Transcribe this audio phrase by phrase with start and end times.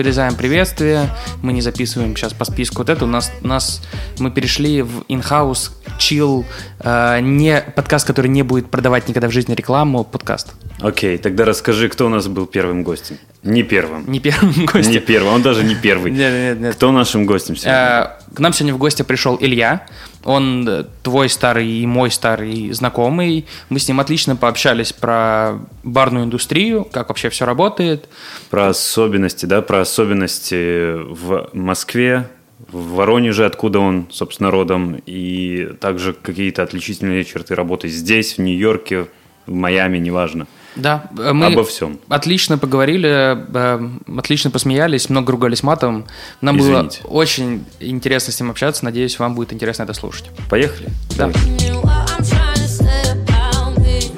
[0.00, 1.10] вырезаем приветствие,
[1.42, 3.04] мы не записываем сейчас по списку вот это.
[3.04, 3.82] У нас, у нас
[4.18, 6.46] мы перешли в in-house, chill,
[6.78, 10.54] э, не, подкаст, который не будет продавать никогда в жизни рекламу, подкаст.
[10.80, 13.18] Окей, тогда расскажи, кто у нас был первым гостем?
[13.42, 14.10] Не первым.
[14.10, 14.90] Не первым гостем.
[14.90, 16.10] Не первым, он даже не первый.
[16.20, 16.74] Нет, нет, нет.
[16.76, 18.18] Кто нашим гостем сегодня?
[18.30, 19.86] Э, К нам сегодня в гости пришел Илья.
[20.24, 23.46] Он э, твой старый и мой старый знакомый.
[23.68, 28.08] Мы с ним отлично пообщались про барную индустрию, как вообще все работает.
[28.50, 32.28] Про особенности, да, про особенности в Москве,
[32.68, 39.06] в Воронеже, откуда он, собственно, родом, и также какие-то отличительные черты работы здесь, в Нью-Йорке,
[39.46, 40.46] в Майами, неважно.
[40.76, 41.98] Да, э, мы Обо всем.
[42.08, 46.06] отлично поговорили, э, отлично посмеялись, много ругались матом.
[46.40, 47.02] Нам Извините.
[47.02, 48.84] было очень интересно с ним общаться.
[48.84, 50.30] Надеюсь, вам будет интересно это слушать.
[50.48, 50.90] Поехали?
[51.16, 51.30] Да.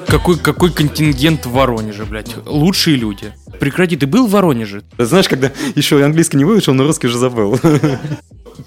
[0.07, 2.35] Какой, какой контингент в Воронеже, блядь?
[2.45, 3.33] Лучшие люди.
[3.59, 4.83] Прекрати, ты был в Воронеже?
[4.99, 7.59] Знаешь, когда еще английский не выучил, но русский уже забыл.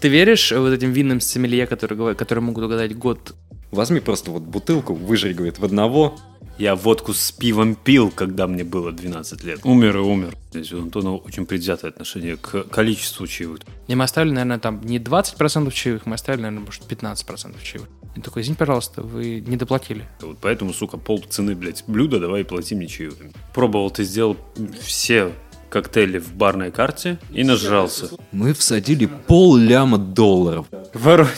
[0.00, 3.34] Ты веришь вот этим винным сомелье, которые, которые могут угадать год?
[3.71, 6.19] Возьми просто вот бутылку, выжри, говорит, в одного.
[6.59, 9.61] Я водку с пивом пил, когда мне было 12 лет.
[9.65, 10.37] Умер и умер.
[10.51, 13.61] Здесь у Антона очень предвзятое отношение к количеству чаевых.
[13.89, 17.89] И мы оставили, наверное, там не 20% чаевых, мы оставили, наверное, может, 15% чаевых.
[18.17, 20.09] И такой, извините, пожалуйста, вы не доплатили.
[20.23, 23.33] Вот поэтому, сука, пол цены, блядь, блюда давай плати мне чаевыми.
[23.55, 24.39] Пробовал, ты сделал
[24.81, 25.33] все
[25.69, 28.09] коктейли в барной карте и нажрался.
[28.33, 30.67] Мы всадили пол ляма долларов.
[30.95, 31.29] Воронь.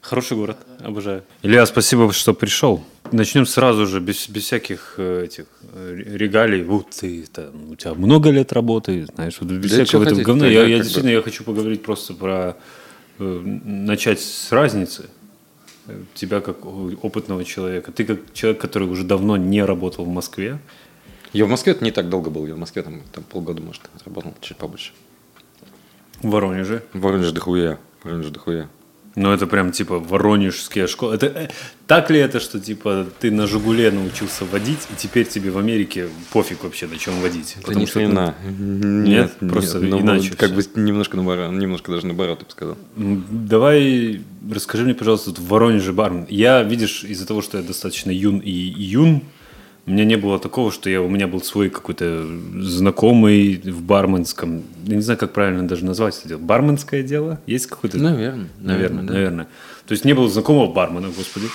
[0.00, 1.22] Хороший город, обожаю.
[1.42, 2.82] Илья, спасибо, что пришел.
[3.12, 6.62] Начнем сразу же, без, без всяких э, этих э, регалий.
[6.62, 10.46] Вот ты, там, у тебя много лет работы, знаешь, вот без Да всякого этого говна.
[10.46, 10.82] Я, я бы.
[10.82, 12.56] действительно я хочу поговорить просто про...
[13.18, 15.06] э, начать с разницы
[16.14, 17.92] тебя как опытного человека.
[17.92, 20.58] Ты как человек, который уже давно не работал в Москве.
[21.32, 24.34] Я в Москве не так долго был, я в Москве там, там полгода, может, работал,
[24.40, 24.92] чуть побольше.
[26.22, 26.82] В Воронеже.
[26.92, 28.68] В Воронеже дохуя, в Воронеже дохуя.
[29.14, 31.14] Ну, это прям типа воронежские школы.
[31.14, 31.48] Это, э,
[31.86, 36.08] так ли это, что типа ты на Жигуле научился водить, и теперь тебе в Америке
[36.32, 37.56] пофиг вообще на чем водить?
[37.66, 38.34] Да ни хрена.
[38.48, 39.32] Нет?
[39.40, 42.76] Просто ну, иначе Как бы немножко наоборот, немножко даже наоборот, я бы сказал.
[42.96, 46.26] Давай расскажи мне, пожалуйста, вот в Воронеже бармен.
[46.28, 49.22] Я, видишь, из-за того, что я достаточно юн и юн,
[49.88, 52.26] у меня не было такого, что я, у меня был свой какой-то
[52.60, 56.38] знакомый в барменском, я не знаю, как правильно даже назвать это дело.
[56.38, 57.40] Барменское дело?
[57.46, 57.96] Есть какое-то?
[57.96, 59.12] Наверное, Наверное, да.
[59.14, 59.48] наверное.
[59.86, 61.46] То есть не было знакомого бармена, господи,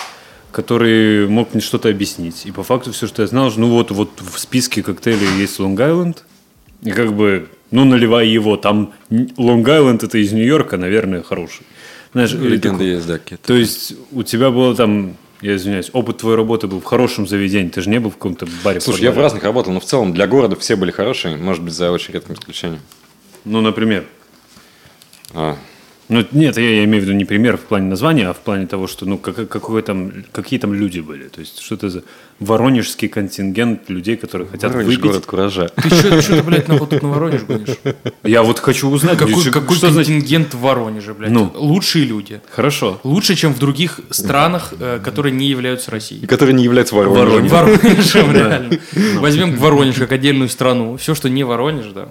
[0.52, 2.48] который мог мне что-то объяснить.
[2.48, 6.24] И по факту все, что я знал, ну вот, вот в списке коктейлей есть Лонг-Айленд,
[6.82, 11.68] и как бы, ну наливай его, там Лонг-Айленд это из Нью-Йорка, наверное, хороший.
[12.14, 13.48] Знаешь, Легенда есть, да, какие-то.
[13.48, 17.70] То есть у тебя было там, я извиняюсь, опыт твоей работы был в хорошем заведении,
[17.70, 18.80] ты же не был в каком-то баре.
[18.80, 21.74] Слушай, я в разных работал, но в целом для города все были хорошие, может быть,
[21.74, 22.80] за очень редким исключением.
[23.44, 24.06] Ну, например.
[25.34, 25.58] А,
[26.10, 28.68] Ну, нет, я, я имею в виду не пример в плане названия, а в плане
[28.68, 31.30] того, что, ну, как, какой там, какие там люди были.
[31.30, 32.04] То есть, что это за
[32.40, 35.04] воронежский контингент людей, которые хотят Воронеж выпить.
[35.04, 35.70] город куража.
[35.82, 37.78] Ты что, что ты, блядь, на, вот тут на Воронеж гонишь?
[38.24, 40.12] Я вот хочу узнать, Какой, что- какой что значит...
[40.14, 41.32] контингент в Воронеже, блядь?
[41.32, 41.52] Ну.
[41.56, 42.42] Лучшие люди.
[42.52, 43.00] Хорошо.
[43.04, 46.26] Лучше, чем в других странах, э, которые не являются Россией.
[46.28, 47.48] Которые не являются Воронежем.
[47.48, 48.78] Воронежем, реально.
[49.20, 50.98] Возьмем Воронеж как отдельную страну.
[50.98, 52.10] Все, что не Воронеж, да.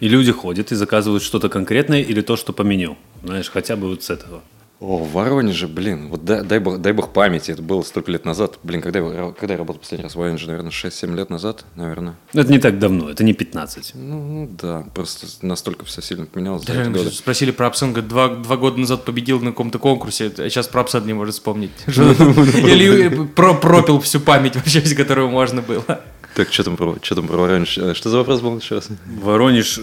[0.00, 2.96] И люди ходят и заказывают что-то конкретное или то, что по меню.
[3.24, 4.42] Знаешь, хотя бы вот с этого.
[4.78, 8.26] О, в Воронеже, блин, вот дай, дай, бог, дай бог памяти, это было столько лет
[8.26, 8.58] назад.
[8.62, 12.16] Блин, когда, я- когда я работал последний раз в Воронеже, наверное, 6-7 лет назад, наверное.
[12.34, 13.92] Ну, Это не так давно, это не 15.
[13.94, 17.10] Ну, ну да, просто настолько все сильно поменялось Реально, годы.
[17.10, 21.06] Спросили про говорит, два, два года назад победил на каком-то конкурсе, а сейчас про Абсен
[21.06, 21.70] не может вспомнить.
[21.86, 26.02] Или э, про пропил всю память вообще, которую можно было.
[26.36, 27.78] Так, что там про, что там про Воронеж?
[27.78, 28.90] Э, Что за вопрос был еще раз?
[29.06, 29.80] Воронеж...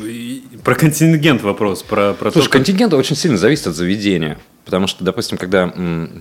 [0.64, 4.38] Про контингент вопрос, про, про Слушай, то, контингент очень сильно зависит от заведения.
[4.66, 5.72] Потому что, допустим, когда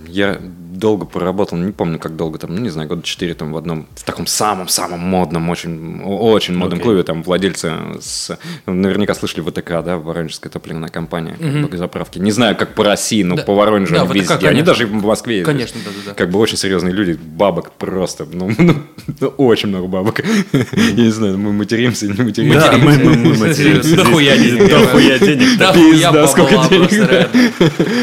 [0.09, 0.39] я
[0.75, 3.87] долго проработал, не помню, как долго, там, ну, не знаю, года 4 там в одном,
[3.95, 6.85] в таком самом-самом модном, очень, очень модном Окей.
[6.85, 12.19] клубе, там, владельцы с, ну, наверняка слышали ВТК, да, Воронежская топливная компания, как бы, заправки.
[12.19, 13.43] Не знаю, как по России, но Да.
[13.43, 14.49] по Воронежу Да, они ВТК, везде.
[14.49, 15.45] Они даже в Москве.
[15.45, 16.15] Конечно, да-да-да.
[16.15, 18.75] Как бы очень серьезные люди, бабок просто, ну, ну,
[19.21, 20.21] ну, очень много бабок.
[20.53, 22.59] Я не знаю, мы материмся или не материмся.
[22.61, 23.97] Да, мы, мы, мы материмся.
[23.97, 24.69] Дохуя денег.
[24.69, 25.59] Дохуя денег.
[25.59, 27.29] Да сколько бабла денег.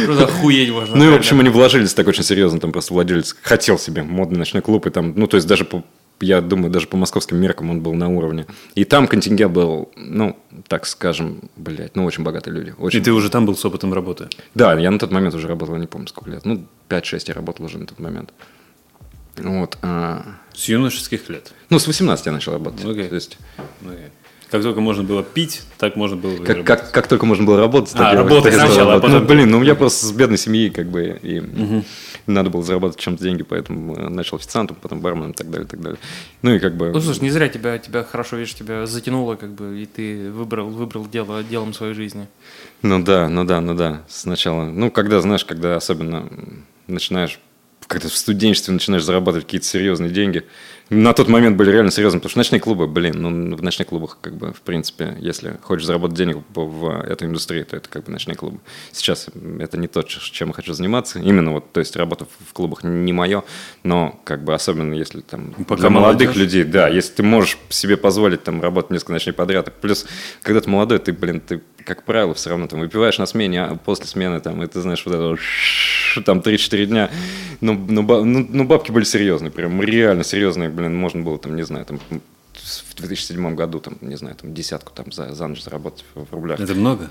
[0.06, 0.96] Просто охуеть можно.
[0.96, 2.60] Ну и, в общем, они вложились так очень серьезно.
[2.60, 4.86] Там просто владелец хотел себе модный ночной клуб.
[4.88, 5.84] И там, ну, то есть даже по,
[6.22, 8.46] я думаю, даже по московским меркам он был на уровне.
[8.76, 10.38] И там контингент был, ну,
[10.68, 12.74] так скажем, блядь, ну, очень богатые люди.
[12.78, 13.00] Очень...
[13.00, 14.30] И ты уже там был с опытом работы.
[14.56, 16.46] Да, я на тот момент уже работал, не помню сколько лет.
[16.46, 18.32] Ну, 5-6 я работал уже на тот момент.
[19.38, 19.78] Вот.
[19.82, 20.24] а,
[20.54, 21.54] С юношеских лет.
[21.70, 22.84] Ну, с 18 я начал работать.
[22.86, 23.08] Окей.
[23.08, 23.38] То есть,
[23.86, 24.08] Окей.
[24.52, 27.94] Как только можно было пить, так можно было Как, как, как только можно было работать,
[27.94, 29.02] так А, я работать сначала, а заработал.
[29.02, 31.44] потом- Ну, блин, ну я просто с бедной семьи, как бы, и
[32.26, 35.70] надо было зарабатывать чем-то деньги, поэтому э, начал официантом, потом барменом и так далее, и
[35.70, 36.00] так далее.
[36.42, 36.90] Ну и как бы...
[36.92, 40.70] Ну, слушай, не зря тебя, тебя хорошо, видишь, тебя затянуло, как бы, и ты выбрал,
[40.70, 42.28] выбрал дело, делом своей жизни.
[42.82, 44.02] Ну да, ну да, ну да.
[44.08, 46.28] Сначала, ну когда, знаешь, когда особенно
[46.88, 47.40] начинаешь,
[47.88, 50.46] когда в студенчестве начинаешь зарабатывать какие-то серьезные деньги.
[50.90, 54.18] На тот момент были реально серьезные, потому что ночные клубы, блин, ну в ночных клубах,
[54.22, 58.12] как бы, в принципе, если хочешь заработать денег в, этой индустрии, то это как бы
[58.12, 58.60] ночные клубы.
[58.92, 59.28] Сейчас
[59.60, 61.20] это не то, чем я хочу заниматься.
[61.20, 63.44] Именно вот, то есть работа в- клубах не мое,
[63.84, 66.36] но как бы особенно если там Пока для молодых молодежь.
[66.36, 70.08] людей, да, если ты можешь себе позволить там работать несколько ночей подряд, и плюс,
[70.42, 73.76] когда ты молодой, ты, блин, ты, как правило, все равно там выпиваешь на смене, а
[73.76, 75.40] после смены там, и ты знаешь, вот это вот
[76.26, 77.10] там 3-4 дня,
[77.62, 81.64] ну, ну, ну, ну, бабки были серьезные, прям реально серьезные, блин, можно было там, не
[81.64, 82.00] знаю, там
[82.54, 86.60] в 2007 году, там, не знаю, там десятку там за, за ночь заработать в рублях.
[86.60, 87.10] Это много?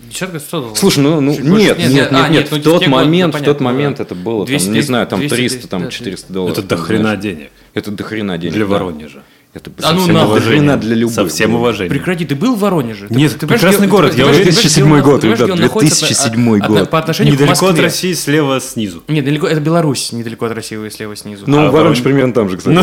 [0.00, 0.78] Десятка сто долларов.
[0.78, 3.42] Слушай, ну, ну нет, нет, нет, нет, а, нет, ну, в тот момент, ну, в
[3.42, 4.02] тот момент да.
[4.04, 6.58] это было, 200, там, не знаю, там 200, 300, там да, 400 долларов.
[6.58, 7.50] Это до хрена денег.
[7.72, 8.54] Это до хрена денег.
[8.54, 9.22] Для да.
[9.56, 10.02] Это А ну
[10.40, 11.14] хрена для любых.
[11.14, 11.90] Со всем уважением.
[11.90, 13.08] Прекрати, ты был в Воронеже?
[13.08, 14.42] Ты- Нет, ты понимаешь, прекрасный город, ты я уверен.
[14.42, 16.78] где 2007 он- год, ты ребят, где он находится 2007 от- год.
[16.82, 17.78] от- По отношению к Недалеко от.
[17.80, 19.02] России, слева снизу.
[19.08, 21.44] Нет, далеко, это Беларусь, недалеко от России, слева снизу.
[21.46, 22.02] Ну, А Воронеж Воронеж?
[22.02, 22.76] примерно там же, кстати.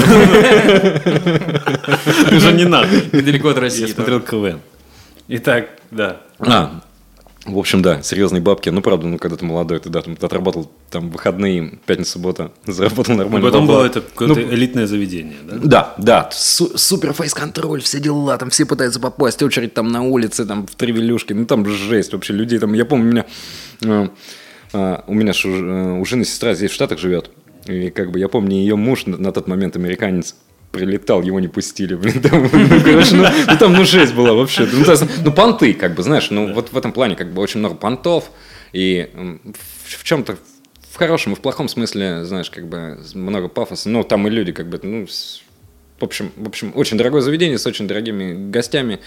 [2.35, 2.87] Уже не надо.
[3.11, 3.87] недалеко от России.
[3.87, 4.59] Я смотрел КВН.
[5.27, 6.17] Итак, да.
[6.39, 6.81] А,
[7.45, 8.69] в общем, да, серьезные бабки.
[8.69, 12.54] Ну, правда, ну, когда ты молодой, ты, да, там, ты отработал там выходные, пятница, суббота,
[12.66, 13.45] заработал нормально.
[13.48, 13.80] потом бабла.
[13.80, 15.57] было это какое-то элитное заведение, да?
[15.62, 20.45] Да, да, су- супер фейс-контроль, все дела, там все пытаются попасть, очередь там на улице,
[20.45, 23.25] там в Тревелюшке, ну там жесть вообще, людей там, я помню, у меня,
[23.81, 24.07] э,
[24.72, 27.30] э, у меня ж э, у жены сестра здесь в Штатах живет,
[27.66, 30.36] и как бы я помню, ее муж на, на тот момент американец,
[30.73, 34.67] прилетал, его не пустили, блин, там, ну, короче, ну, ну, там, ну, жесть была вообще,
[34.71, 37.59] ну, есть, ну, понты, как бы, знаешь, ну, вот в этом плане, как бы, очень
[37.59, 38.31] много понтов,
[38.73, 40.37] и в, в чем-то,
[40.91, 44.51] в хорошем и в плохом смысле, знаешь, как бы, много пафоса, ну, там и люди,
[44.51, 45.43] как бы, ну, с-
[45.99, 48.99] в общем, в общем, очень дорогое заведение с очень дорогими гостями.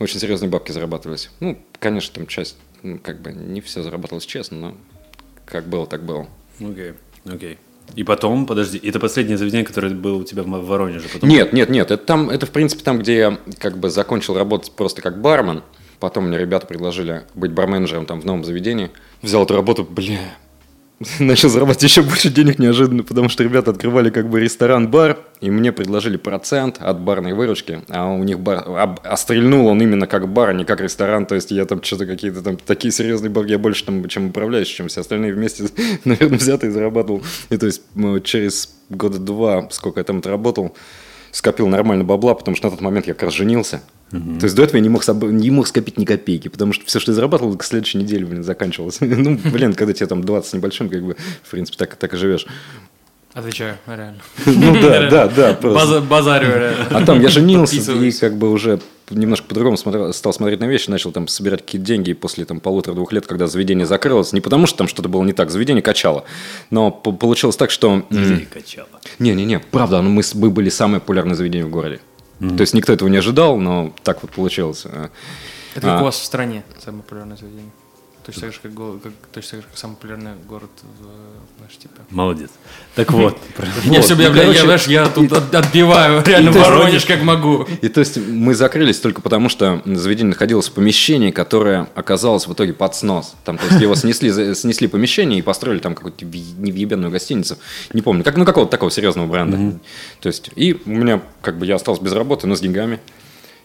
[0.00, 1.30] Очень серьезные бабки зарабатывались.
[1.38, 4.76] Ну, конечно, там часть, ну, как бы не все зарабатывалось честно, но
[5.46, 6.26] как было, так было.
[6.58, 7.58] Окей, окей.
[7.94, 11.08] И потом, подожди, это последнее заведение, которое было у тебя в Воронеже?
[11.12, 11.28] Потом...
[11.28, 14.72] Нет, нет, нет, это там, это в принципе там, где я как бы закончил работать
[14.72, 15.62] просто как бармен.
[16.00, 18.90] Потом мне ребята предложили быть барменджером там в новом заведении.
[19.22, 20.34] Взял эту работу, бля,
[21.18, 25.72] начал зарабатывать еще больше денег неожиданно, потому что ребята открывали как бы ресторан-бар, и мне
[25.72, 30.28] предложили процент от барной выручки, а у них бар, а, а стрельнул он именно как
[30.28, 33.50] бар, а не как ресторан, то есть я там что-то какие-то там такие серьезные бабки,
[33.50, 35.64] я больше там, чем управляющий, чем все остальные вместе,
[36.04, 37.22] наверное, взятые зарабатывал.
[37.50, 37.82] И то есть
[38.22, 40.76] через года два, сколько я там отработал,
[41.32, 43.82] скопил нормально бабла, потому что на тот момент я как раз женился.
[44.10, 46.84] То есть до этого я не мог, соб- не мог скопить ни копейки, потому что
[46.86, 48.98] все, что я зарабатывал, к следующей неделе, блин, заканчивалось.
[49.00, 52.16] Ну, блин, когда тебе там 20 с небольшим, как бы, в принципе, так, так и
[52.16, 52.46] живешь.
[53.32, 54.18] Отвечаю, реально.
[54.46, 55.54] Ну да, да, да.
[55.54, 55.80] просто.
[55.80, 56.86] База- Базарю, реально.
[56.90, 58.78] А там я женился и как бы уже
[59.10, 62.60] немножко по-другому смотрел- стал смотреть на вещи, начал там собирать какие-то деньги и после там
[62.60, 66.24] полутора-двух лет, когда заведение закрылось, не потому что там что-то было не так, заведение качало,
[66.70, 68.04] но по- получилось так, что...
[68.10, 68.86] и качало.
[69.18, 71.98] Не-не-не, правда, ну, мы, мы были самое популярное заведение в городе.
[72.40, 74.86] То есть никто этого не ожидал, но так вот получилось.
[74.86, 75.10] Это
[75.74, 76.00] как А.
[76.00, 77.70] у вас в стране самое популярное заведение.
[78.26, 82.00] Точно так же, как, как- точно так же, как самый популярный город в, знаешь, типа.
[82.10, 82.50] Молодец.
[82.94, 83.36] Так вот,
[83.84, 87.66] Я все, ну, бля, я, короче, знаешь, я тут от- отбиваю реально Воронеж как могу.
[87.82, 92.52] И то есть мы закрылись только потому, что заведение находилось в помещении, которое оказалось в
[92.54, 93.34] итоге под снос.
[93.44, 97.58] Там, то есть его снесли, снесли помещение и построили там какую-то в- невъебенную гостиницу.
[97.92, 99.78] Не помню, как, ну какого-то такого серьезного бренда.
[100.20, 103.00] То есть, и у меня, как бы, я остался без работы, но с деньгами.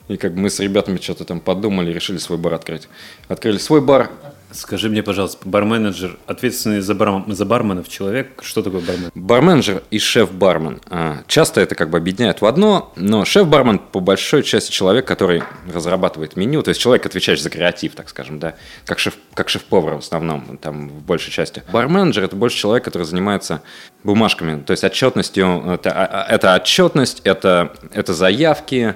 [0.10, 2.90] И как бы мы с ребятами что-то там подумали, решили свой бар открыть.
[3.28, 4.10] Открыли свой бар.
[4.52, 9.12] Скажи мне, пожалуйста, бар-менеджер, ответственный за, бар, за барменов человек, что такое бармен?
[9.16, 10.82] Барменджер и шеф-бармен.
[10.90, 15.44] А, Часто это как бы объединяют в одно, но шеф-бармен по большой части человек, который
[15.72, 19.96] разрабатывает меню, то есть человек, отвечающий за креатив, так скажем, да, как, шеф, как шеф-повар
[19.96, 21.64] в основном, там в большей части.
[21.72, 23.62] Барменджер– это больше человек, который занимается
[24.04, 28.96] бумажками, то есть отчетностью, это, а- а- это отчетность, это, это заявки,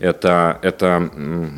[0.00, 1.10] это, это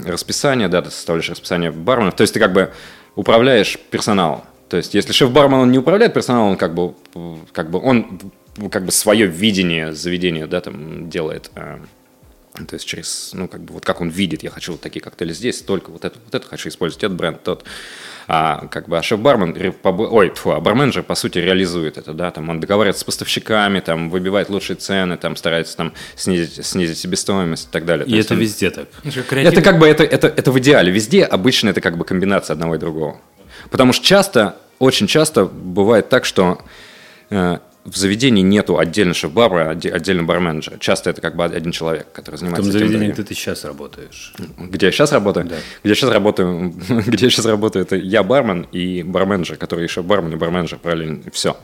[0.06, 2.72] расписание, да, ты составляешь расписание барменов, то есть ты как бы
[3.14, 4.42] управляешь персоналом.
[4.68, 6.94] То есть, если шеф-бармен он не управляет персоналом, он как бы,
[7.52, 8.20] как бы он
[8.70, 11.50] как бы свое видение заведения, да, там делает.
[11.54, 11.78] э,
[12.68, 15.32] То есть через, ну, как бы, вот как он видит, я хочу вот такие коктейли
[15.32, 17.64] здесь, только вот это, вот это хочу использовать, этот бренд, тот.
[18.28, 22.30] А, как бы, а шеф-бармен, ой, тьфу, а бармен же, по сути, реализует это, да,
[22.30, 27.68] там, он договаривается с поставщиками, там, выбивает лучшие цены, там, старается, там, снизить, снизить себестоимость
[27.68, 28.04] и так далее.
[28.06, 28.88] То И есть это он- везде так.
[29.30, 30.92] это как бы это, это, это в идеале.
[30.92, 33.20] Везде обычно это как бы комбинация одного и другого.
[33.70, 36.60] Потому что часто, очень часто бывает так, что
[37.30, 40.78] э, в заведении нету отдельно шеф-бара, отде- отдельно барменджера.
[40.78, 43.14] Часто это как бы один человек, который В том занимается этим заведении, другим.
[43.14, 44.34] где ты сейчас работаешь.
[44.58, 45.46] Где я сейчас работаю?
[45.46, 45.56] Да.
[45.82, 46.70] Где я сейчас работаю,
[47.06, 51.22] где я сейчас работаю, это я бармен и барменджер, который еще бармен и барменджер параллельно.
[51.26, 51.56] И все.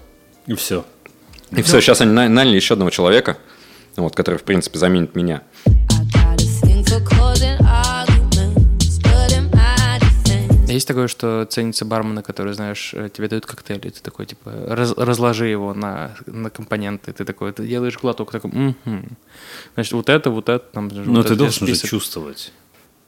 [0.47, 0.85] И все.
[1.53, 3.37] И все, сейчас они на- наняли еще одного человека,
[3.97, 5.43] вот, который, в принципе, заменит меня.
[10.77, 14.53] Есть такое, что ценится бармены, которые, знаешь, э, тебе дают коктейль, и ты такой, типа,
[14.69, 19.17] раз- разложи его на, на компоненты, ты такой, ты делаешь глоток, такой, «Мгм».
[19.75, 21.89] значит, вот это, вот это, там, Но вот Ну, ты должен же список.
[21.89, 22.53] чувствовать.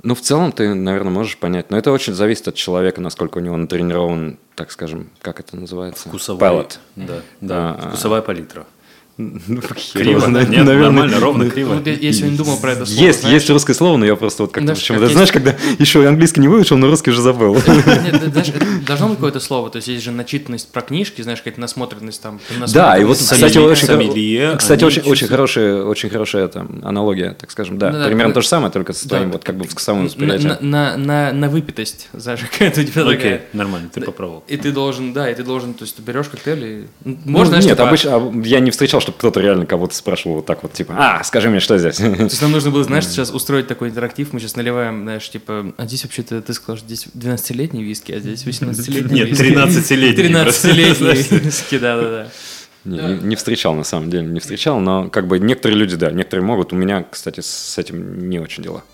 [0.02, 1.70] Ну, в целом, ты, наверное, можешь понять.
[1.70, 6.08] Но это очень зависит от человека, насколько у него натренирован, так скажем, как это называется?
[6.08, 6.40] Вкусовой.
[6.40, 6.78] Palate.
[6.96, 7.76] Да, да.
[7.78, 8.66] А, Вкусовая палитра.
[9.18, 10.26] Ну, хер Криво, его да?
[10.26, 10.90] знает, Нет, наверное.
[10.90, 11.74] нормально, ровно, криво.
[11.74, 13.00] Вот я, я сегодня думал про это слово.
[13.04, 13.34] Есть, знаешь.
[13.34, 15.06] есть русское слово, но я просто вот как-то почему-то...
[15.06, 17.54] как есть- Знаешь, когда еще и английский не выучил, но русский уже забыл.
[17.66, 21.40] Нет, знаешь, это должно быть какое-то слово, то есть есть же начитанность про книжки, знаешь,
[21.40, 22.38] какая-то насмотренность там.
[22.72, 27.50] Да, и вот, насмотренность кстати, очень, кстати, очень, очень хорошая, очень хорошая там аналогия, так
[27.50, 27.90] скажем, да.
[27.90, 28.34] Примерно да.
[28.34, 29.32] то же самое, только с твоим да.
[29.32, 30.48] вот как бы на, восприятием.
[30.60, 33.42] на, на, на, на выпитость, знаешь, какая-то у тебя Окей, такая.
[33.52, 34.44] нормально, ты попробовал.
[34.46, 36.86] И ты должен, да, и ты должен, то есть ты берешь коктейль и...
[37.04, 40.36] ну, Ну, Можно, нет, типа, обычно а, я не встречал, чтобы кто-то реально кого-то спрашивал
[40.36, 41.96] вот так вот, типа, а, скажи мне, что здесь?
[41.96, 45.72] То есть нам нужно было, знаешь, сейчас устроить такой интерактив, мы сейчас наливаем, знаешь, типа,
[45.76, 49.42] а здесь вообще-то ты сказал, что здесь 12-летний виски, а здесь 18-летний Нет, виски.
[49.44, 52.28] 13-летний 13-летний виски, да-да-да.
[52.84, 56.10] Не, не- не встречал, на самом деле, не встречал, но как бы некоторые люди, да,
[56.10, 56.72] некоторые могут.
[56.72, 58.84] У меня, кстати, с этим не очень дела.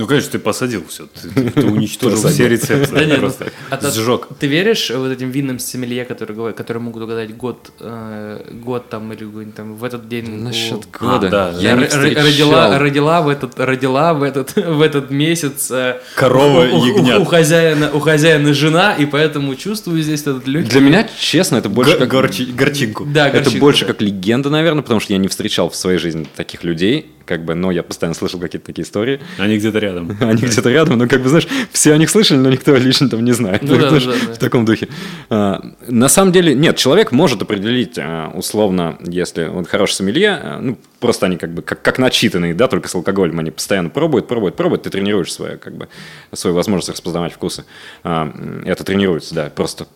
[0.00, 1.06] Ну, конечно, ты посадил все.
[1.06, 2.92] Ты, ты- ты уничтожил все рецепты.
[2.94, 4.28] Да нет, ну, просто а сжег.
[4.38, 9.12] Ты веришь вот этим винным сомелье, которые, говорят- которые могут угадать год, э, год там
[9.12, 10.30] или там в этот день?
[10.42, 11.28] Насчет у- года.
[11.28, 17.18] да, я родила, родила в этот, родила в этот, в этот месяц э, Корова ягнят.
[17.20, 20.70] у хозяина, у хозяина жена, и поэтому чувствую здесь этот легкий.
[20.70, 22.12] Для меня, честно, это больше как...
[22.12, 23.04] горчи- горчинку.
[23.04, 23.92] Да, Это горчинку, больше да.
[23.92, 27.54] как легенда, наверное, потому что я не встречал в своей жизни таких людей, как бы,
[27.54, 29.20] но я постоянно слышал какие-то такие истории.
[29.38, 30.16] Они где-то рядом.
[30.20, 33.24] Они где-то рядом, но как бы, знаешь, все о них слышали, но никто лично там
[33.24, 33.62] не знает.
[33.62, 34.34] Ну да, да, да.
[34.34, 34.88] В таком духе.
[35.28, 40.58] А, На самом деле, нет, человек может определить, а, условно, если он хороший сомелье, а,
[40.60, 44.26] ну, просто они как бы как, как начитанные, да, только с алкоголем, они постоянно пробуют,
[44.26, 45.86] пробуют, пробуют, ты тренируешь свою, как бы,
[46.32, 47.64] свою возможность распознавать вкусы.
[48.02, 49.86] Это тренируется, да, просто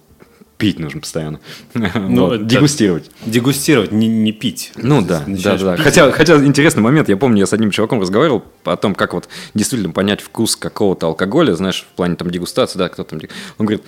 [0.58, 1.40] пить нужно постоянно.
[1.74, 3.10] Ну, Вот, Дегустировать.
[3.26, 4.72] Дегустировать, не, не пить.
[4.76, 5.76] Ну да, да, да.
[5.76, 5.84] пить.
[5.84, 9.28] Хотя, хотя интересный момент, я помню, я с одним чуваком разговаривал о том, как вот
[9.54, 13.20] действительно понять вкус какого-то алкоголя, знаешь, в плане там дегустации, да, кто там.
[13.58, 13.84] Он говорит,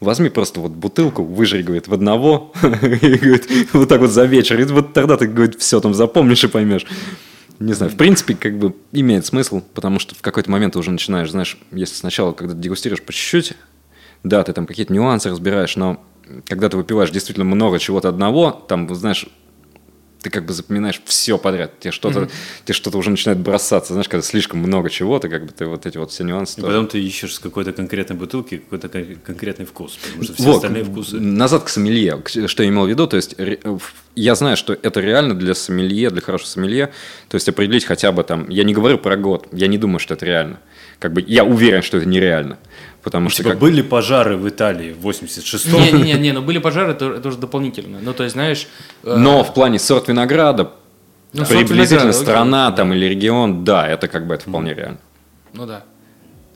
[0.00, 4.60] возьми просто вот бутылку, выжри, говорит, в одного, и говорит, вот так вот за вечер,
[4.60, 6.86] и вот тогда ты, говорит, все там запомнишь и поймешь.
[7.58, 10.90] Не знаю, в принципе, как бы имеет смысл, потому что в какой-то момент ты уже
[10.90, 13.52] начинаешь, знаешь, если сначала, когда дегустируешь по чуть-чуть,
[14.24, 16.04] да, ты там какие-то нюансы разбираешь, но
[16.46, 19.26] когда ты выпиваешь действительно много чего-то одного, там, знаешь,
[20.22, 21.80] ты как бы запоминаешь все подряд.
[21.80, 22.28] Тебе что-то,
[22.64, 23.94] тебе что-то уже начинает бросаться.
[23.94, 26.60] Знаешь, когда слишком много чего-то, как бы ты вот эти вот все нюансы.
[26.60, 26.66] И тоже.
[26.74, 29.96] потом ты ищешь с какой-то конкретной бутылки какой-то кон- конкретный вкус.
[29.96, 31.16] Потому что все Вот, остальные вкусы...
[31.18, 32.22] Назад к сомелье.
[32.46, 33.80] Что я имел в виду, то есть в-
[34.14, 36.92] я знаю, что это реально для сомелье, для хорошего сомелье.
[37.28, 40.14] То есть определить хотя бы там, я не говорю про год, я не думаю, что
[40.14, 40.60] это реально.
[40.98, 42.58] Как бы я уверен, что это нереально.
[43.02, 45.72] Потому что Типа как- были пожары в Италии в 86-м.
[45.80, 47.98] Не-не-не, не, ну были пожары, это, это уже дополнительно.
[48.02, 48.66] Ну, то есть, знаешь...
[49.04, 50.72] э, Но в плане сорт винограда,
[51.32, 52.22] Ну, сорт приблизительно винограда, окей.
[52.22, 54.98] страна там или регион, да, это как бы это вполне реально.
[55.54, 55.84] Ну да.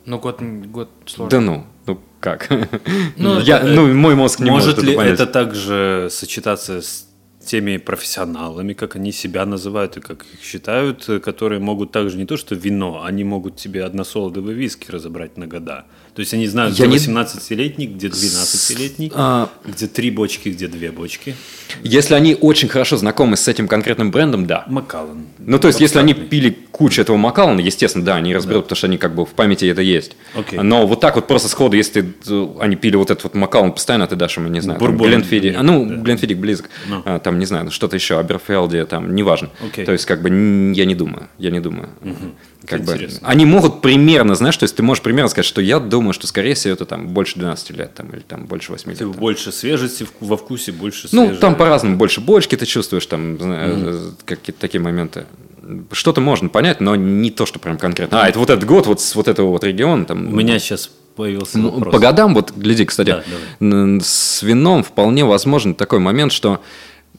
[0.04, 1.30] Ну, год, год сложно.
[1.30, 2.50] Да ну, ну как?
[3.16, 5.14] Ну, я, это- ну, мой мозг не может, Может ли понять.
[5.14, 7.06] это также сочетаться с
[7.42, 12.26] теми профессионалами, как они себя называют и как их считают, э, которые могут также не
[12.26, 15.84] то что вино, они могут тебе односолодовые виски разобрать на года.
[16.14, 20.92] То есть они знают, где не- 18-летний, где 12-летний, А, где три бочки, где две
[20.92, 21.34] бочки.
[21.82, 24.64] Если они очень хорошо знакомы с этим конкретным брендом, да.
[24.68, 25.26] Макаллан.
[25.38, 28.86] Ну, то есть, если они пили кучу этого Макалана, естественно, да, они разберут, потому что
[28.86, 30.12] они как бы в памяти это есть.
[30.34, 30.60] Окей.
[30.60, 34.06] Но вот так вот просто сходу, если ты, они пили вот этот вот Макалан постоянно,
[34.06, 35.96] ты дашь ему, не знаю, Бурбон Гленфидик, нет, а, ну, да.
[35.96, 37.02] Гленфидик близок, Ну.
[37.04, 39.50] А, там, не знаю, что-то еще, Аберфелде, там, неважно.
[39.66, 39.84] Окей.
[39.84, 41.88] То есть, как бы, я не думаю, я не думаю.
[42.66, 43.28] Как бы, Интересно.
[43.28, 46.54] они могут примерно, знаешь, то есть, ты можешь примерно сказать, что я думаю, что, скорее
[46.54, 48.98] всего, это там больше 12 лет, там, или там больше 8 лет.
[48.98, 49.12] Там.
[49.12, 51.40] больше свежести во вкусе, больше Ну, свежести.
[51.40, 51.96] там по-разному.
[51.96, 55.26] Больше бочки ты чувствуешь, там, э, какие-то такие моменты.
[55.92, 58.22] что-то можно понять, но не то, что прям конкретно.
[58.22, 60.28] А, это вот этот год, вот с вот этого вот региона, там...
[60.28, 61.92] У меня сейчас появился Ну, вопрос.
[61.92, 63.24] По годам, вот гляди, кстати, Да,
[63.60, 64.00] давай.
[64.02, 66.60] с вином вполне возможен такой момент, что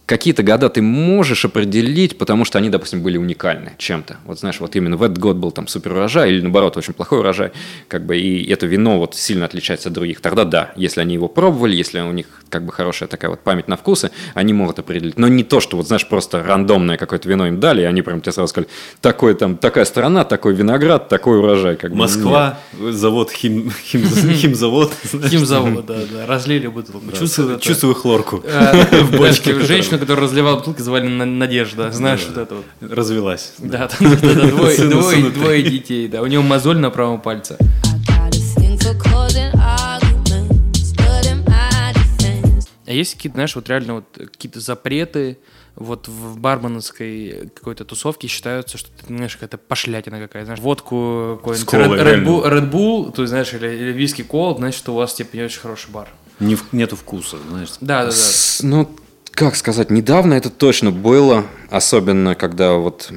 [0.06, 4.18] какие-то года ты можешь определить, потому что они, допустим, были уникальны чем-то.
[4.26, 7.20] Вот знаешь, вот именно в этот год был там супер урожай или наоборот очень плохой
[7.20, 7.52] урожай,
[7.88, 10.22] как бы и это вино вот сильно отличается от других.
[10.22, 13.68] Тогда да, если они его пробовали, если у них как бы хорошая такая вот память
[13.68, 15.18] на вкусы, они могут определить.
[15.18, 18.22] Но не то, что вот знаешь, просто рандомное какое-то вино им дали, и они прям
[18.22, 18.70] тебе сразу сказали,
[19.02, 21.76] такой там, такая страна, такой виноград, такой урожай.
[21.76, 21.98] Как бы.
[21.98, 22.60] Москва,
[22.92, 24.92] завод, хим, хим- химзавод.
[25.30, 26.26] Химзавод, да, да.
[26.26, 27.12] Разлили бутылку.
[27.60, 28.42] Чувствую хлорку.
[28.46, 29.54] Э, бочке.
[29.96, 31.92] Женщину, которая разливала бутылки, звали На- Надежда.
[31.92, 32.66] Знаешь, вот это вот.
[32.82, 33.54] Развелась.
[33.60, 34.08] Да, да,
[35.32, 36.22] двое, детей, да.
[36.22, 37.58] У него мозоль на правом пальце.
[42.88, 45.40] А есть какие-то, знаешь, вот реально вот какие-то запреты
[45.76, 51.74] вот в барменской какой-то тусовке считаются, что ты, знаешь, какая-то пошлятина какая-то, знаешь, водку какой-нибудь
[51.74, 52.24] Red.
[52.24, 55.36] Bull, Red Bull, то есть, знаешь, или, или виски кол, значит, что у вас, типа,
[55.36, 56.08] не очень хороший бар.
[56.40, 57.70] Не в- нету вкуса, знаешь.
[57.82, 58.12] Да, да, да.
[58.12, 58.90] С- Ну,
[59.36, 63.12] как сказать, недавно это точно было, особенно когда вот,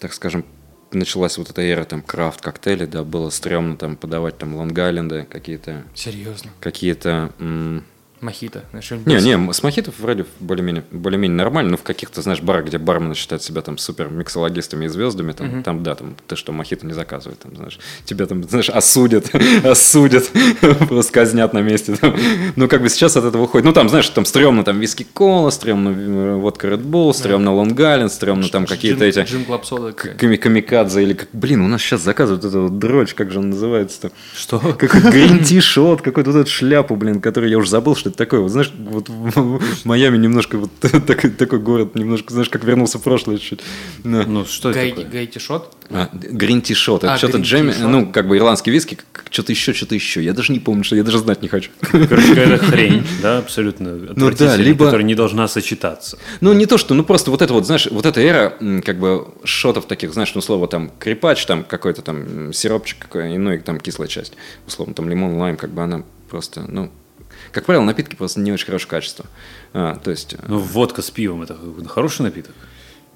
[0.00, 0.44] так скажем,
[0.90, 5.84] началась вот эта эра там крафт коктейлей, да, было стрёмно там подавать там лонг-айленды, какие-то,
[5.94, 6.50] Серьезно.
[6.60, 7.32] какие-то...
[7.38, 7.84] м,
[8.20, 8.64] Мохито.
[9.04, 13.14] Не, не, с мохито вроде более-менее, более-менее нормально, но в каких-то, знаешь, барах, где бармены
[13.14, 16.86] считают себя там супер mixologist ами и звездами, там, там да, там, ты что, мохито
[16.86, 19.30] не заказывай, там, знаешь, тебя там, знаешь, осудят,
[19.64, 20.30] осудят,
[20.88, 21.96] просто казнят на месте.
[21.96, 22.16] там.
[22.56, 23.66] Ну, как бы сейчас от этого уходит.
[23.66, 27.74] Ну, там, знаешь, там стрёмно, там, виски кола, стрёмно э, водка Red Bull, стрёмно Long
[27.74, 29.20] Island, стрёмно там какие-то эти...
[29.20, 30.16] Джин Club Soda какая.
[30.16, 33.50] ками- Камикадзе или как, блин, у нас сейчас заказывают эту вот дрочь, как же он
[33.50, 34.12] называется-то?
[34.34, 34.58] Что?
[34.58, 38.40] Какой green shot какой-то вот эту шляпу, блин, который я уже забыл, что это такое.
[38.40, 39.08] Вот знаешь, вот
[39.84, 40.70] Майами немножко вот
[41.06, 43.60] такой, такой город, немножко, знаешь, как вернулся в прошлое чуть-чуть.
[44.04, 44.24] Да.
[44.26, 45.06] Ну, что это Гай- такое?
[45.06, 45.74] Гайти шот?
[46.12, 48.98] Грин шот это А, что-то джеми, ну, как бы ирландский виски,
[49.30, 50.22] что-то еще, что-то еще.
[50.22, 51.70] Я даже не помню, что я даже знать не хочу.
[51.80, 56.18] Какая-то хрень, да, абсолютно Ну да, либо- которая не должна сочетаться.
[56.42, 59.28] Ну, не то, что, ну, просто вот это вот, знаешь, вот эта эра, как бы,
[59.44, 63.80] шотов таких, знаешь, ну, слово там крепач, там какой-то там сиропчик какой, ну, и там
[63.80, 64.34] кислая часть,
[64.66, 66.90] условно, там лимон, лайм, как бы она просто, ну,
[67.54, 69.26] как правило, напитки просто не очень хорошего качества.
[69.72, 71.56] А, то есть, Ну, водка с пивом– это
[71.88, 72.54] хороший напиток.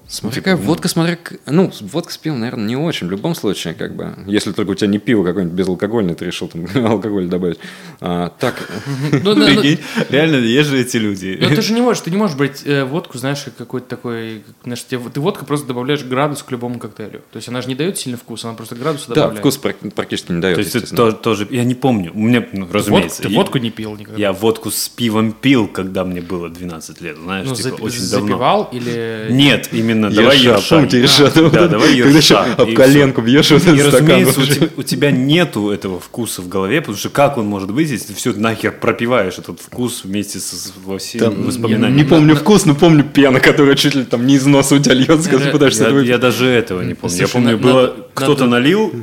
[0.09, 3.73] Смотри, какая водка, смотря, к- ну, водка с пивом, наверное, не очень, в любом случае,
[3.73, 7.59] как бы, если только у тебя не пиво какое-нибудь безалкогольное, ты решил там алкоголь добавить.
[8.01, 8.69] А, так,
[9.11, 9.61] Ну, да, ну,
[10.09, 11.37] реально, есть же эти люди.
[11.41, 14.43] Ну, ты же не можешь, ты не можешь брать э, водку, знаешь, как какой-то такой,
[14.63, 17.21] знаешь, ты водка просто добавляешь градус к любому коктейлю.
[17.31, 19.39] То есть она же не дает сильный вкус, она просто градус да, добавляет.
[19.39, 22.45] вкус прак- практически не дает, То есть это тоже, тоже- я не помню, у меня,
[22.53, 23.21] ну, разумеется.
[23.23, 24.19] ты водку не пил никогда?
[24.19, 28.27] Я водку с пивом пил, когда мне было 12 лет, знаешь, ну, типа, очень давно.
[28.27, 29.27] запивал или...
[29.29, 30.75] Нет, именно, давай Ерша, ерша.
[30.75, 34.07] помните, ерша, Да, давай Когда еще ерша, об и коленку бьешь вот этот стакан.
[34.25, 38.07] разумеется, у тебя, нету этого вкуса в голове, потому что как он может быть, если
[38.07, 41.97] ты все нахер пропиваешь этот вкус вместе со, с- во всеми воспоминаниями?
[42.03, 44.93] Не помню вкус, но помню пена, которая чуть ли там не из носа у тебя
[44.93, 47.17] льется, когда Я- пытаешься это Я, я даже этого не помню.
[47.17, 48.93] Я помню, на- было кто-то налил,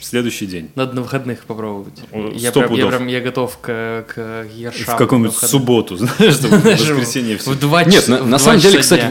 [0.00, 0.68] следующий день.
[0.74, 1.94] Надо на выходных попробовать.
[2.34, 2.90] Я сто прям, я пудов.
[2.90, 4.94] прям я готов к, к ершам.
[4.94, 7.50] в какую-нибудь на субботу, знаешь, в воскресенье все.
[7.52, 9.06] В два Нет, часа- на, в на два самом деле, кстати.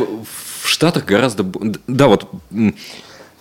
[0.62, 1.46] В, Штатах гораздо...
[1.88, 2.30] Да, вот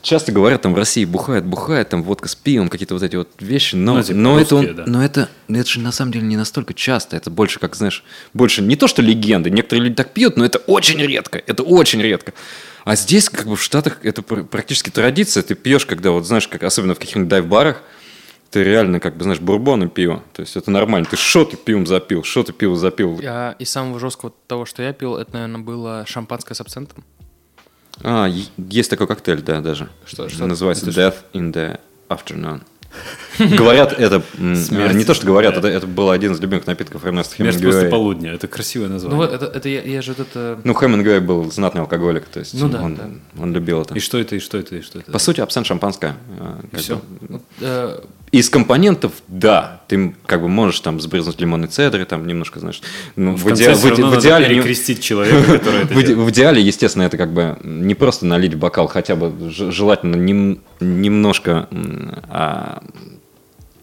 [0.02, 3.28] часто говорят, там в России бухает, бухает, там водка с пивом, какие-то вот эти вот
[3.40, 4.84] вещи, но, Ну, типа но, это, русские, да.
[4.86, 8.02] но, это, это же на самом деле не настолько часто, это больше, как, знаешь,
[8.32, 12.00] больше не то, что легенды, некоторые люди так пьют, но это очень редко, это очень
[12.00, 12.32] редко.
[12.84, 16.48] А здесь, как бы в Штатах, это пр- практически традиция, ты пьешь, когда вот, знаешь,
[16.48, 17.82] как, особенно в каких-нибудь дайв-барах,
[18.50, 20.22] ты реально, как бы, знаешь, бурбон и пиво.
[20.32, 21.06] То есть это нормально.
[21.10, 23.20] Ты шот и пивом запил, шот и пиво запил.
[23.20, 27.04] Я из самого жесткого того, что я пил, это, наверное, было шампанское с абсентом.
[28.02, 29.88] А, есть такой коктейль, да, даже.
[30.04, 30.46] Что- что?
[30.46, 32.62] Называется Death in the Afternoon.
[33.38, 34.20] Говорят, это...
[34.36, 34.94] Смерть.
[34.94, 37.90] Не то, что говорят, это, это был один из любимых напитков Эрнеста Смерть после Хемингуэя.
[37.90, 38.32] полудня.
[38.32, 39.16] Это красивое Ну название.
[39.18, 40.58] вот, это, это я, я же вот это...
[40.64, 43.08] Ну, Хемингуэй был знатный алкоголик, то есть Ну да, он, да.
[43.38, 43.94] он любил это.
[43.94, 45.12] И что это, и что это, и что это?
[45.12, 46.16] По сути, абсент шампанское.
[46.78, 47.00] всё?
[47.20, 47.40] бы.
[48.32, 52.80] Из компонентов, да, ты как бы можешь там сбрызнуть лимонный цедри, там немножко, знаешь,
[53.16, 54.46] ну, в в, иде- в в идеале...
[54.46, 58.86] перекрестить человека, который это В, идеале, естественно, это как бы не просто налить в бокал,
[58.86, 61.68] хотя бы желательно нем- немножко
[62.28, 62.84] а,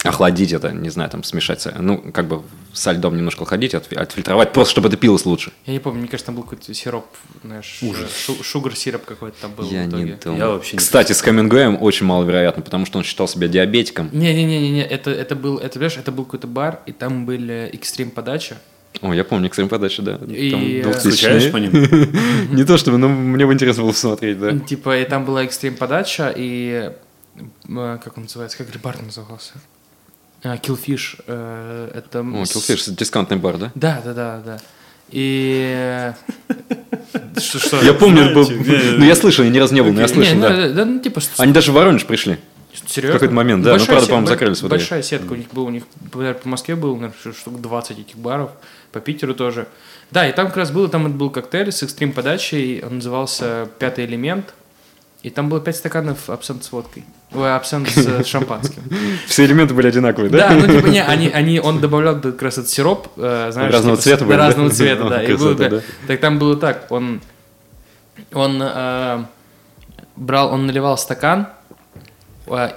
[0.08, 2.42] охладить это, не знаю, там смешать, ну, как бы
[2.74, 5.52] со льдом немножко охладить, отфи- отфильтровать, просто чтобы это пилось лучше.
[5.66, 7.06] я не помню, мне кажется, там был какой-то сироп,
[7.44, 10.04] знаешь, шу- шугар сироп какой-то там был Я в итоге.
[10.04, 10.40] не думаю.
[10.40, 14.10] Я вообще не Кстати, с Хемингуэем очень маловероятно, потому что он считал себя диабетиком.
[14.12, 18.58] Не-не-не-не, это, это был, это, понимаешь, это был какой-то бар, и там были экстрим подача.
[19.02, 20.20] О, я помню, экстрим подача, да.
[20.28, 20.94] И, Там э, 2000-е.
[21.12, 21.72] Скучаешь по ним?
[22.56, 24.58] Не то чтобы, но мне бы интересно было посмотреть, да.
[24.58, 26.92] Типа, и там была экстрим подача, и
[27.36, 29.54] э, как он называется, как бар назывался?
[30.48, 31.20] А, Killfish.
[31.28, 32.20] э, это...
[32.20, 33.72] О, Killfish, дисконтный бар, да?
[33.76, 34.58] Да, да, да, да.
[35.10, 36.14] И...
[36.50, 37.82] э, Что, что?
[37.82, 38.50] Я помню, это был...
[38.50, 40.54] Ну, я слышал, я ни разу не был, но я Не, слышал, ну, да.
[40.68, 42.38] э, да, ну, типа, с- Они даже в Воронеж пришли.
[42.86, 43.14] серьезно?
[43.14, 44.62] какой-то момент, да, Большая правда, сет- по-моему, закрылись.
[44.62, 48.52] Большая сетка у них была, у них, по Москве было, наверное, штук 20 этих баров,
[48.92, 49.68] по Питеру тоже.
[50.12, 54.06] Да, и там как раз было, там был коктейль с экстрим подачей, он назывался «Пятый
[54.06, 54.54] элемент»,
[55.24, 57.04] и там было 5 стаканов абсент с водкой.
[57.34, 58.84] Ой, абсент с э, шампанским.
[59.28, 60.50] Все элементы были одинаковые, да?
[60.50, 63.98] Да, ну типа не, они, они, он добавлял как раз этот сироп, э, знаешь, Разного
[63.98, 65.24] типа, цвета с- были, да, разного цвета, да.
[65.24, 65.82] И было, да.
[66.08, 67.22] Так там было так, он,
[68.34, 69.24] он э,
[70.16, 71.48] брал, он наливал стакан,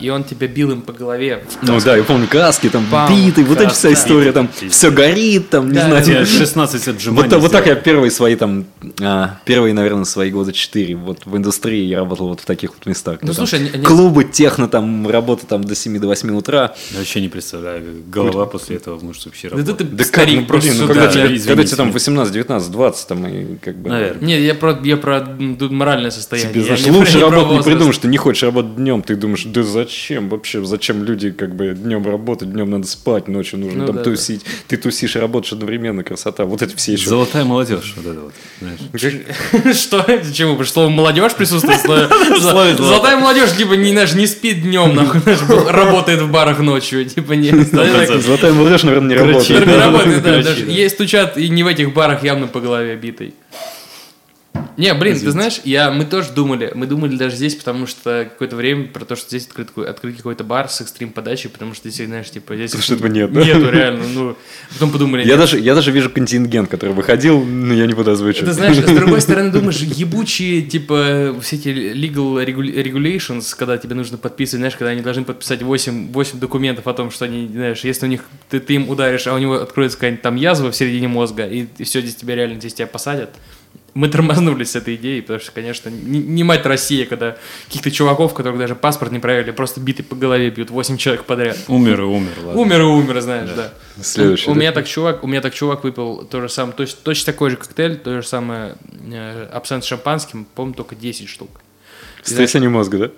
[0.00, 1.44] и он тебя бил им по голове.
[1.62, 5.50] Ну да, я помню, каски там Бам, биты, вот эта вся история, там все горит,
[5.50, 6.04] там, не Да, знаю.
[6.06, 8.66] да, Я 16 отжиманий Вот, вот так я первые свои там,
[9.00, 12.86] а, первые, наверное, свои года четыре вот в индустрии я работал вот в таких вот
[12.86, 13.18] местах.
[13.22, 16.74] Ну, слушай, клубы, техно, там, работа там до 7 до 8 утра.
[16.92, 19.88] Я вообще не представляю, голова после этого может вообще Да ты, работать.
[19.90, 21.46] ты Да старик как, ну, просто блин, ну, когда, да, тебе, извините.
[21.48, 23.90] когда тебе там 18, 19, 20, там, и как бы...
[23.90, 24.26] Наверное.
[24.26, 26.52] Не, я про, я про моральное состояние.
[26.52, 29.59] Тебе, я знаешь, лучше работать не придумаешь, ты не хочешь работать днем, ты думаешь, да
[29.62, 33.96] зачем вообще, зачем люди как бы днем работать, днем надо спать, ночью нужно Ну там
[33.96, 37.08] да, тусить, ты тусишь и работаешь одновременно, красота, вот это все еще.
[37.08, 39.76] Золотая молодежь, вот это вот, знаешь.
[39.78, 40.04] Что?
[40.32, 40.52] Чему?
[40.52, 41.80] Потому что слово молодежь присутствует?
[42.40, 45.20] Золотая молодежь, типа, не, знаешь, не спит днем, нахуй,
[45.70, 47.68] работает в барах ночью, типа, нет.
[47.70, 49.66] Золотая молодежь, наверное, не работает.
[49.66, 50.50] Не работает, да, да.
[50.50, 53.34] Есть стучат и не в этих барах явно по голове битой.
[54.80, 58.56] Не, блин, ты знаешь, я, мы тоже думали, мы думали даже здесь, потому что какое-то
[58.56, 62.06] время про то, что здесь открыт, открыть какой-то бар с экстрим подачей, потому что здесь,
[62.06, 62.70] знаешь, типа, здесь...
[62.70, 63.44] Потому что этого нет, да?
[63.44, 64.36] Нету, реально, ну,
[64.72, 68.46] потом подумали, Я даже, я даже вижу контингент, который выходил, но я не буду озвучивать.
[68.48, 73.94] Ты знаешь, с другой стороны, думаешь, ебучие, типа, все эти legal regu- regulations, когда тебе
[73.94, 77.84] нужно подписывать, знаешь, когда они должны подписать 8, 8 документов о том, что они, знаешь,
[77.84, 80.74] если у них, ты, ты им ударишь, а у него откроется какая-нибудь там язва в
[80.74, 83.28] середине мозга, и, все, здесь тебя реально, здесь тебя посадят.
[83.94, 88.34] Мы тормознулись с этой идеей, потому что, конечно, не, не мать Россия, когда каких-то чуваков,
[88.34, 91.56] которых даже паспорт не проверили, просто биты по голове бьют 8 человек подряд.
[91.68, 92.60] Умер и умер, ладно.
[92.60, 93.72] Умер и умер, знаешь, да.
[94.02, 94.60] Следующий, У, у да?
[94.60, 97.56] меня так чувак, у меня так чувак выпил то же самое, точно, точно такой же
[97.56, 98.76] коктейль, то же самое
[99.10, 101.60] э, абсент с шампанским, по-моему, только 10 штук.
[102.22, 103.10] Сотрясение мозга, да?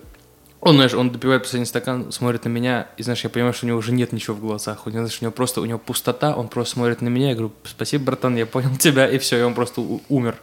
[0.61, 3.69] Он, знаешь, он допивает последний стакан, смотрит на меня, и, знаешь, я понимаю, что у
[3.69, 4.87] него уже нет ничего в глазах.
[4.87, 7.35] У него, знаешь, у него просто, у него пустота, он просто смотрит на меня, я
[7.35, 10.37] говорю, спасибо, братан, я понял тебя, и все, и он просто умер.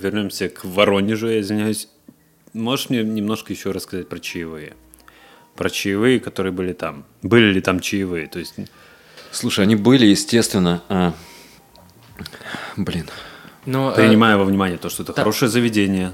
[0.00, 1.88] Вернемся к Воронежу, я извиняюсь.
[2.52, 4.74] Можешь мне немножко еще рассказать про чаевые?
[5.56, 7.04] Про чаевые, которые были там.
[7.22, 8.26] Были ли там чаевые?
[8.26, 8.54] То есть,
[9.32, 10.82] Слушай, они были, естественно.
[10.88, 11.14] а,
[12.76, 13.08] Блин.
[13.66, 15.22] Но, э, принимая во внимание то, что это да.
[15.22, 16.12] хорошее заведение,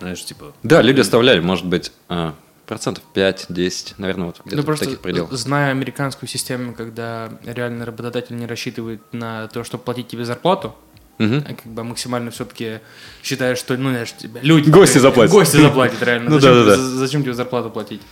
[0.00, 0.54] знаешь, типа...
[0.62, 2.34] Да, люди оставляли, может быть, а,
[2.66, 5.32] процентов 5-10, наверное, вот где-то ну, в просто таких пределах.
[5.32, 10.74] зная американскую систему, когда реально работодатель не рассчитывает на то, чтобы платить тебе зарплату,
[11.18, 11.44] Мгм.
[11.48, 12.80] а как бы максимально все-таки
[13.22, 14.68] считаешь, что, ну, знаешь, тебя люди...
[14.68, 15.32] Гости заплатят.
[15.32, 16.28] Гости заплатят, реально.
[16.30, 18.02] Ну зачем тебе зарплату платить?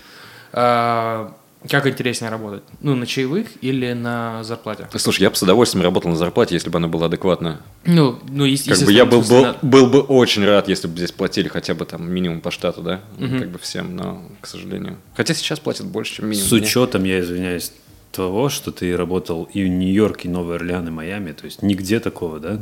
[0.52, 1.34] А,
[1.68, 2.62] как интереснее работать?
[2.80, 4.88] Ну, на чаевых или на зарплате?
[4.96, 7.60] Слушай, я бы с удовольствием работал на зарплате, если бы она была адекватная.
[7.84, 11.12] Ну, ну есть, Как бы я был, был, был бы очень рад, если бы здесь
[11.12, 14.96] платили хотя бы там минимум по штату, да, как бы всем, но, к сожалению.
[15.16, 16.48] Хотя сейчас платят больше, чем минимум.
[16.48, 17.72] С учетом, я извиняюсь,
[18.14, 21.98] того, что ты работал и в Нью-Йорке, и Новый Орлеан, и Майами, то есть нигде
[21.98, 22.60] такого, да?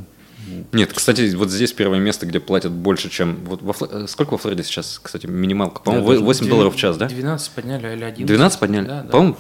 [0.72, 3.38] Нет, кстати, вот здесь первое место, где платят больше, чем...
[3.44, 5.83] Вот во Фло- э, Сколько во Флориде сейчас, кстати, минималка?
[5.83, 7.07] По-моему, Я даже 8 долларов в час, да?
[7.09, 8.26] 12 подняли или 11.
[8.26, 8.87] 12 подняли?
[8.87, 9.09] Да, да.
[9.11, 9.37] По-моему...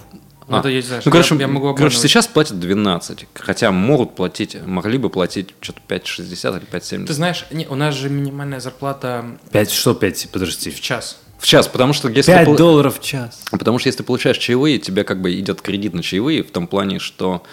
[0.48, 0.60] Ну, а.
[0.60, 4.16] это я не знаю, ну, короче, я- я могу короче, сейчас платят 12, хотя могут
[4.16, 7.06] платить, могли бы платить что-то 5,60 или 5,70.
[7.06, 10.70] Ты знаешь, не, у нас же минимальная зарплата 5, что 5, подожди.
[10.70, 11.20] в час.
[11.38, 12.32] В час, потому что если...
[12.32, 13.40] ты 5 пол- долларов в час.
[13.52, 16.66] Потому что если ты получаешь чаевые, тебе как бы идет кредит на чаевые в том
[16.66, 17.44] плане, что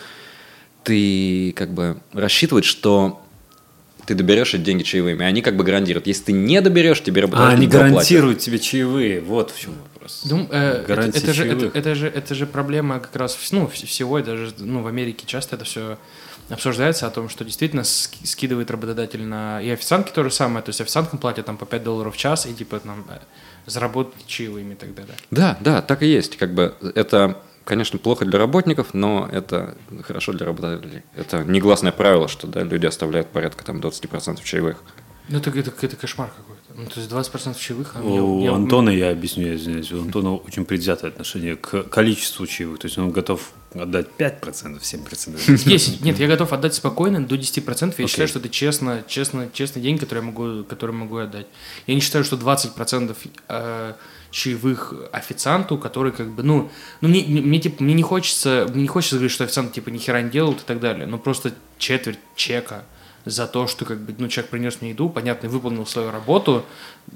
[0.84, 3.22] ты как бы рассчитываешь, что
[4.10, 6.08] ты доберешь эти деньги чаевыми, и они как бы гарантируют.
[6.08, 7.92] Если ты не доберешь, тебе А, работодатель они не заплатит.
[7.94, 10.24] гарантируют тебе чаевые, вот в чем вопрос.
[10.26, 13.86] Дум- э, это, это же, это, это же, это же проблема как раз ну, вс-
[13.86, 16.00] всего, и даже ну, в Америке часто это все
[16.50, 19.62] обсуждается о том, что действительно ски- скидывает работодатель на...
[19.62, 22.48] И официантки то же самое, то есть официанткам платят там по 5 долларов в час,
[22.48, 23.20] и типа там э,
[23.68, 25.14] заработать чаевыми и так далее.
[25.30, 26.38] Да, да, так и есть.
[26.38, 27.38] Как бы это,
[27.70, 31.04] конечно, плохо для работников, но это хорошо для работодателей.
[31.16, 34.84] Это негласное правило, что да, люди оставляют порядка там 20% чаевых.
[35.30, 36.59] Ну это, это, это кошмар какой-то.
[36.80, 37.92] Ну, то есть 20% чаевых.
[37.96, 42.48] а У я- Антона, я объясню, я извиняюсь, у Антона очень предвзятое отношение к количеству
[42.48, 42.80] чаевых.
[42.80, 45.66] То есть он готов отдать 5%, 7%.
[45.66, 46.02] 10.
[46.02, 48.00] Нет, я готов отдать спокойно до 10%.
[48.00, 48.08] Я Окей.
[48.08, 51.48] считаю, что это честно, честно, честный день, который я могу, который могу отдать.
[51.86, 53.18] Я не считаю, что 20%
[53.50, 53.94] э,
[54.32, 56.70] чаевых официанту, который как бы, ну,
[57.02, 59.90] ну мне, мне, мне, типа, мне не хочется, мне не хочется говорить, что официант типа
[59.90, 62.86] ни хера не делают и так далее, но просто четверть чека
[63.26, 66.66] за то, что как бы, ну, человек принес мне еду, понятно, выполнил свою работу,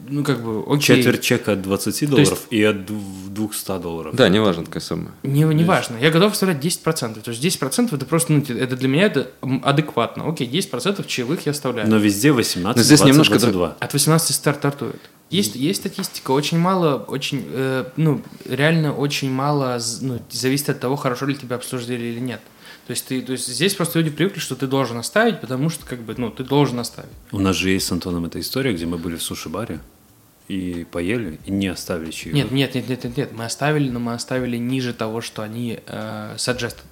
[0.07, 0.97] ну, как бы, окей.
[0.97, 4.15] Четверть чека от 20 долларов и от дв- 200 долларов.
[4.15, 5.11] Да, неважно такая сумма.
[5.23, 5.97] Не, не важно.
[5.97, 7.21] Я готов оставлять 10%.
[7.21, 9.29] То есть 10% это просто, ну, это для меня это
[9.63, 10.27] адекватно.
[10.27, 11.89] Окей, 10% чаевых я оставляю.
[11.89, 13.77] Но везде 18, Но здесь 20, немножко 22.
[13.79, 15.01] От 18 старт стартует.
[15.29, 20.95] Есть, есть статистика, очень мало, очень, э, ну, реально очень мало, ну, зависит от того,
[20.95, 22.39] хорошо ли тебя обслужили или нет.
[22.87, 25.85] То есть, ты, то есть здесь просто люди привыкли, что ты должен оставить, потому что,
[25.85, 27.09] как бы, ну, ты должен оставить.
[27.31, 29.79] У нас же есть с Антоном эта история, где мы были в суши-баре
[30.49, 32.35] и поели, и не оставили чаевых.
[32.43, 35.79] Нет, нет, нет, нет, нет, нет, мы оставили, но мы оставили ниже того, что они
[35.87, 36.83] э, suggested.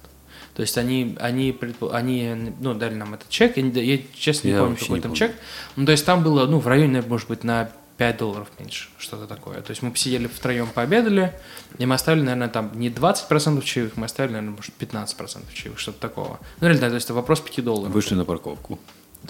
[0.54, 1.54] То есть они, они,
[1.92, 4.98] они, ну, дали нам этот чек, я, не- я честно не Я помню, вообще какой
[4.98, 5.18] не там помню.
[5.18, 5.36] чек.
[5.76, 9.26] Ну, то есть там было, ну, в районе, может быть, на 5 долларов меньше, что-то
[9.26, 9.60] такое.
[9.60, 11.34] То есть мы посидели втроем, пообедали,
[11.78, 16.00] и мы оставили, наверное, там не 20% чаевых, мы оставили, наверное, может, 15% чаевых, что-то
[16.00, 16.40] такого.
[16.60, 17.92] Ну, реально, то есть это вопрос 5 долларов.
[17.92, 18.78] Вышли на парковку.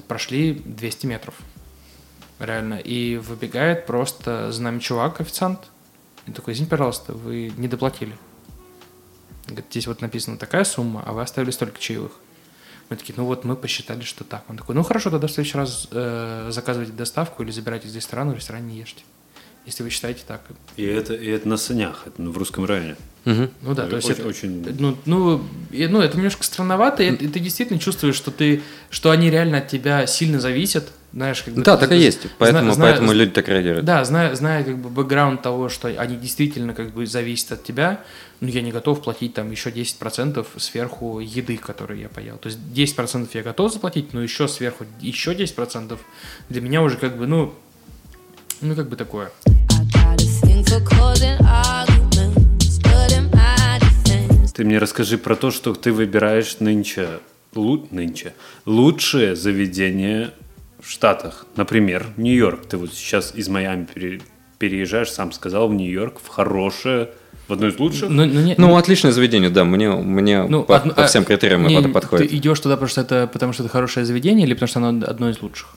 [0.09, 1.35] Прошли 200 метров.
[2.39, 2.75] Реально.
[2.75, 5.61] И выбегает просто за нами чувак, официант.
[6.27, 8.17] И такой, извините, пожалуйста, вы не доплатили.
[9.47, 12.13] Говорит, здесь вот написана такая сумма, а вы оставили столько чаевых.
[12.93, 14.45] Мы такие, ну вот мы посчитали, что так.
[14.51, 18.33] Он такой, ну хорошо, тогда в следующий раз э, заказывайте доставку или забирайте из ресторана,
[18.33, 19.03] в ресторане не ешьте.
[19.65, 20.43] Если вы считаете так.
[20.77, 22.97] И это, и это на санях, это в русском районе.
[23.25, 23.49] Мгм.
[23.63, 27.15] Ну да, то есть очень, это, очень- ну, ну, и- ну, это немножко странновато, и,
[27.15, 31.55] и ты действительно чувствуешь, что ты, что они реально от тебя сильно зависят, знаешь, как
[31.55, 32.21] бы Да, так и есть.
[32.39, 33.85] Поэтому, зна- поэтому люди так реагируют.
[33.85, 38.01] Да, зная, зная как бы бэкграунд того, что они действительно как бы зависят от тебя,
[38.41, 42.39] ну, я не готов платить там еще 10% сверху еды, которую я поел.
[42.39, 45.99] То есть 10% я готов заплатить, но еще сверху еще 10%
[46.49, 47.53] для меня уже как бы, ну,
[48.61, 49.31] ну, как бы такое.
[54.55, 57.21] Ты мне расскажи про то, что ты выбираешь нынче,
[57.55, 58.35] лу- нынче
[58.67, 60.31] лучшее заведение
[60.83, 61.47] в Штатах.
[61.57, 62.67] Например, Нью-Йорк.
[62.67, 64.21] Ты вот сейчас из Майами пере-
[64.59, 67.11] переезжаешь, сам сказал, в Нью-Йорк, в хорошее,
[67.49, 68.09] в одно из лучших.
[68.09, 71.25] Ну, ну, не- Ну, отличное заведение, да, мне, мне Ну, по, одно- по а, всем
[71.25, 72.29] критериям не, это подходит.
[72.31, 75.07] Ты идешь туда, потому что это, потому что это хорошее заведение или потому что оно
[75.07, 75.69] одно из лучших?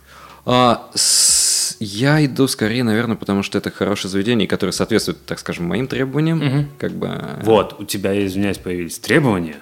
[0.45, 5.65] А, с- я иду скорее, наверное, потому что это хорошее заведение, которое соответствует, так скажем,
[5.65, 6.69] моим требованиям.
[6.77, 7.11] Как бы.
[7.43, 9.57] Вот, у тебя, извиняюсь, появились требования.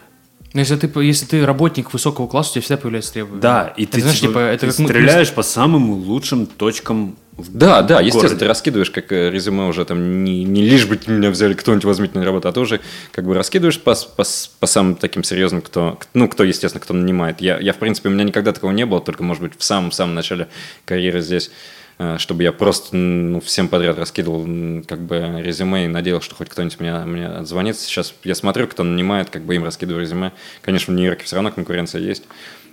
[0.53, 3.41] Но если ты, если ты работник высокого класса, у тебя всегда появляются требования.
[3.41, 6.45] Да, и Это, ты, знаешь, типа, типа, это ты как мы- стреляешь по самым лучшим
[6.45, 8.39] точкам в Да, да, в естественно, городе.
[8.41, 12.19] ты раскидываешь как э, резюме уже там не, не лишь бы меня взяли кто-нибудь возьмите
[12.19, 12.79] на работу, а ты уже
[13.11, 14.23] как бы раскидываешь по, по,
[14.59, 17.41] по самым таким серьезным, кто, ну, кто, естественно, кто нанимает.
[17.41, 20.13] Я, я, в принципе, у меня никогда такого не было, только, может быть, в самом-самом
[20.13, 20.47] начале
[20.85, 21.49] карьеры здесь,
[22.17, 26.79] чтобы я просто ну, всем подряд раскидывал как бы резюме и надеялся, что хоть кто-нибудь
[26.79, 27.77] мне, мне отзвонит.
[27.77, 30.31] Сейчас я смотрю, кто нанимает, как бы им раскидываю резюме.
[30.61, 32.23] Конечно, в Нью-Йорке все равно конкуренция есть.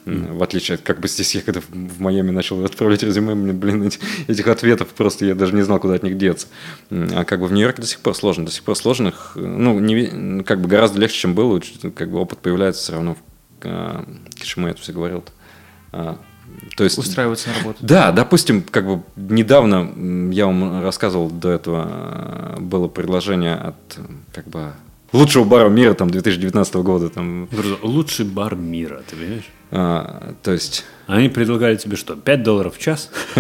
[0.07, 3.83] В отличие от, как бы здесь я когда в- Майами начал отправлять резюме, мне, блин,
[3.83, 6.47] эти- этих ответов просто я даже не знал, куда от них деться.
[6.91, 9.09] А как бы в Нью-Йорке до сих пор сложно, до сих пор сложно.
[9.09, 11.61] их, э, Ну, не, как бы гораздо легче, чем было,
[11.95, 13.17] как бы опыт появляется все равно.
[13.63, 14.07] А,
[14.43, 15.23] Чему я это все говорил
[16.77, 17.79] то есть, устраиваться на работу.
[17.81, 21.89] да, допустим, как бы недавно я вам рассказывал до этого
[22.57, 24.01] э, было предложение от э,
[24.33, 24.73] как бы
[25.13, 27.49] лучшего бара мира там 2019 года там,
[27.83, 29.49] Лучший бар мира, ты понимаешь?
[29.73, 33.11] а, то есть Они предлагали тебе что, 5 долларов в час?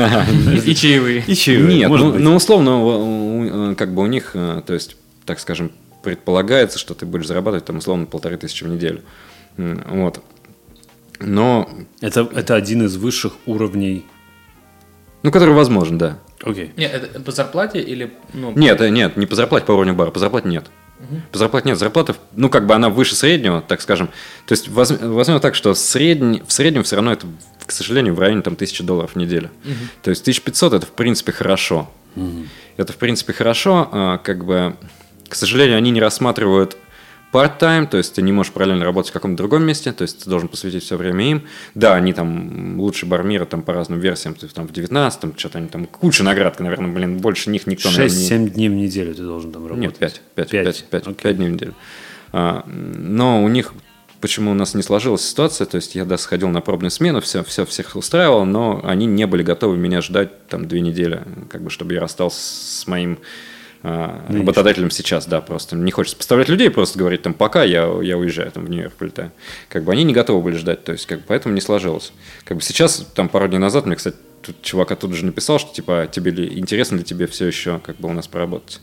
[0.65, 1.25] И чаевые.
[1.27, 5.39] И чаевые, Нет, ну, ну, условно, у- как бы у них, э, то есть, так
[5.41, 5.71] скажем,
[6.03, 9.03] предполагается, что ты будешь зарабатывать там условно полторы тысячи в неделю.
[9.57, 10.23] Вот.
[11.21, 11.69] Но,
[12.01, 14.07] Это, это один из высших уровней.
[15.23, 16.19] ну, который возможен, да.
[16.43, 16.73] Окей.
[16.77, 18.11] Нет, это по зарплате или...
[18.33, 20.71] Ну, Нет, э, нет, не по зарплате по уровню бара, по зарплате нет.
[21.33, 24.09] По зарплате нет, зарплата, ну, как бы она выше среднего, так скажем.
[24.47, 27.27] То есть, воз- возьмем так, что средний, в среднем все равно это,
[27.67, 29.51] к сожалению, в районе там, 1000 долларов в неделю.
[30.03, 31.91] То есть, 1500 это, в принципе, хорошо.
[32.77, 34.75] Это, в принципе, хорошо, а, как бы,
[35.29, 36.77] к сожалению, они не рассматривают
[37.33, 40.31] part-time, то есть ты не можешь параллельно работать в каком-то другом месте, то есть ты
[40.31, 41.43] должен посвятить все время им.
[41.75, 45.35] Да, они там лучший бар мира там по разным версиям, то есть там в 19-м,
[45.37, 48.75] что-то они там, куча наград, наверное, блин, больше них никто, наверное, не- 6-7 дней в
[48.75, 49.83] неделю ты должен там работать.
[49.83, 50.63] нет, 5, 5, Пять.
[50.65, 51.35] 5, 5, Окей.
[51.35, 51.75] дней в неделю.
[52.33, 53.73] А, но у них
[54.21, 57.43] почему у нас не сложилась ситуация, то есть я, да, сходил на пробную смену, все,
[57.43, 61.71] все всех устраивал, но они не были готовы меня ждать там две недели, как бы,
[61.71, 63.19] чтобы я расстался с моим
[63.83, 68.19] а, работодателем сейчас, да, просто не хочется поставлять людей, просто говорить там пока я, я
[68.19, 69.33] уезжаю, там в Нью-Йорк прилетаю.
[69.69, 72.13] Как бы они не готовы были ждать, то есть как бы поэтому не сложилось.
[72.45, 75.73] Как бы сейчас, там пару дней назад мне, кстати, тут чувак оттуда же написал, что
[75.73, 78.81] типа тебе ли интересно ли тебе все еще как бы у нас поработать.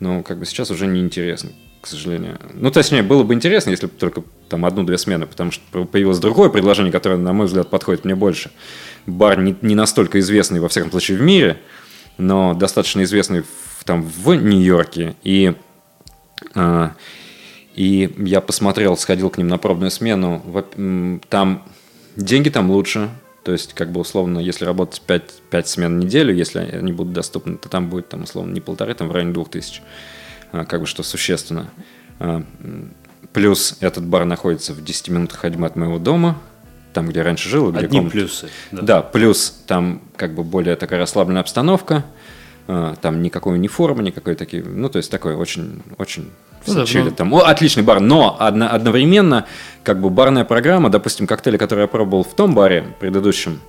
[0.00, 2.38] Но как бы сейчас уже не интересно, к сожалению.
[2.54, 6.50] Ну, точнее, было бы интересно, если бы только там одну-две смены, потому что появилось другое
[6.50, 8.50] предложение, которое, на мой взгляд, подходит мне больше.
[9.06, 11.58] Бар не, не настолько известный, во всяком случае, в мире,
[12.18, 15.16] но достаточно известный в, там в Нью-Йорке.
[15.22, 15.54] И,
[16.54, 16.92] а,
[17.74, 20.42] и я посмотрел, сходил к ним на пробную смену.
[21.28, 21.64] Там
[22.16, 23.08] деньги там лучше.
[23.44, 27.14] То есть, как бы условно, если работать 5, 5 смен в неделю, если они будут
[27.14, 29.80] доступны, то там будет, там, условно, не полторы, там в районе двух тысяч.
[30.52, 31.70] А, Как бы что существенно.
[32.18, 32.44] А,
[33.32, 36.40] Плюс этот бар находится в 10 минутах ходьбы от моего дома,
[36.92, 37.70] там, где раньше жил.
[37.70, 38.12] где Одни комната.
[38.16, 38.48] плюсы.
[38.72, 39.02] Да.
[39.02, 42.04] плюс там как бы более такая расслабленная обстановка,
[42.66, 46.30] а, там никакой униформы, никакой такие, ну, то есть такой очень, очень
[46.66, 47.32] Ну да, чили ну- там.
[47.34, 49.46] О, отличный бар, но одно- одновременно
[49.84, 53.60] как бы барная программа, допустим, коктейли, которые я пробовал в том баре предыдущем,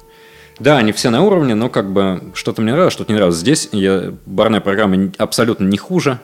[0.60, 3.38] да, они все на уровне, но как бы что-то мне нравилось, что-то не нравилось.
[3.40, 6.20] Здесь я, барная программа абсолютно не хуже,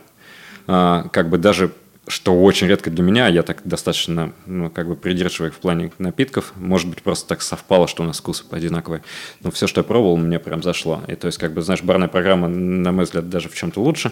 [0.67, 1.71] А, как бы даже
[2.07, 6.53] что очень редко для меня, я так достаточно, ну, как бы придерживаю в плане напитков.
[6.55, 9.01] Может быть, просто так совпало, что у нас вкусы одинаковые.
[9.41, 11.01] Но все, что я пробовал, мне прям зашло.
[11.07, 14.11] И то есть, как бы, знаешь, барная программа, на мой взгляд, даже в чем-то лучше.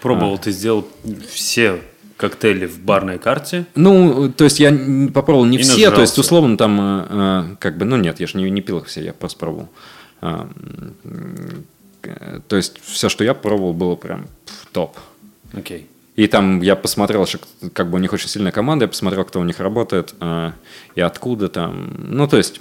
[0.00, 0.86] Пробовал, ты сделал
[1.30, 1.80] все
[2.16, 3.66] коктейли в барной карте.
[3.74, 4.72] Ну, то есть я
[5.12, 6.20] попробовал не все, то есть нажрался.
[6.20, 9.02] условно там, э, э, как бы, ну нет, я же не, не пил их все,
[9.02, 9.68] я просто пробовал.
[10.20, 10.48] А,
[12.46, 14.28] То есть все, что я пробовал, было прям
[14.72, 14.96] топ.
[15.52, 15.88] Окей.
[16.14, 17.38] И там я посмотрел, что
[17.72, 20.52] как бы у них очень сильная команда, я посмотрел, кто у них работает э,
[20.94, 21.94] и откуда там.
[21.98, 22.60] Ну, то есть,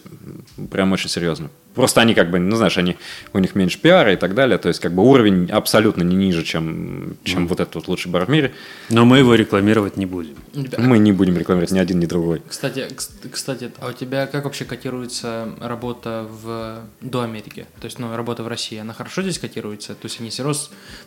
[0.71, 1.49] прям очень серьезно.
[1.73, 2.97] Просто они как бы, ну, знаешь, они,
[3.33, 4.57] у них меньше пиара и так далее.
[4.57, 8.25] То есть, как бы уровень абсолютно не ниже, чем, чем вот этот вот лучший бар
[8.25, 8.53] в мире.
[8.89, 10.35] Но мы его рекламировать не будем.
[10.77, 12.41] Мы не будем рекламировать ни один, ни другой.
[12.47, 17.65] Кстати, кс- кстати, а у тебя как вообще котируется работа в до Америки?
[17.79, 19.93] То есть, ну, работа в России, она хорошо здесь котируется?
[19.95, 20.59] То есть они все равно,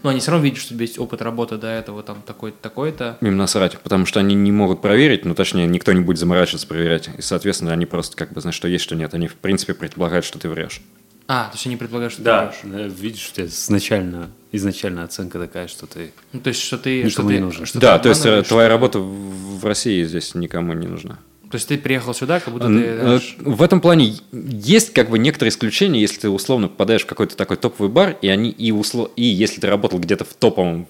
[0.03, 2.57] ну, они все равно видят, что у тебя есть опыт работы до этого, там, такой-то,
[2.62, 3.18] такой-то.
[3.20, 7.11] Им насрать, потому что они не могут проверить, ну, точнее, никто не будет заморачиваться проверять.
[7.18, 9.12] И, соответственно, они просто как бы знают, что есть, что нет.
[9.14, 10.81] Они, в принципе, предполагают, что ты врешь.
[11.27, 12.93] А, то есть они предполагают, что Да, ты врешь.
[12.93, 16.12] да, видишь, у тебя изначально, изначально оценка такая, что ты...
[16.33, 16.99] Ну, то есть, что ты...
[16.99, 17.67] Никому что не ты, нужен.
[17.67, 21.19] что да, ты то есть э, твоя что- работа в России здесь никому не нужна.
[21.51, 22.75] То есть ты приехал сюда, как будто ты...
[22.81, 27.07] э, знаешь, В этом плане есть как бы некоторые исключения, если ты условно попадаешь в
[27.07, 29.11] какой-то такой топовый бар, и они и усло...
[29.17, 30.88] и если ты работал где-то в топовом,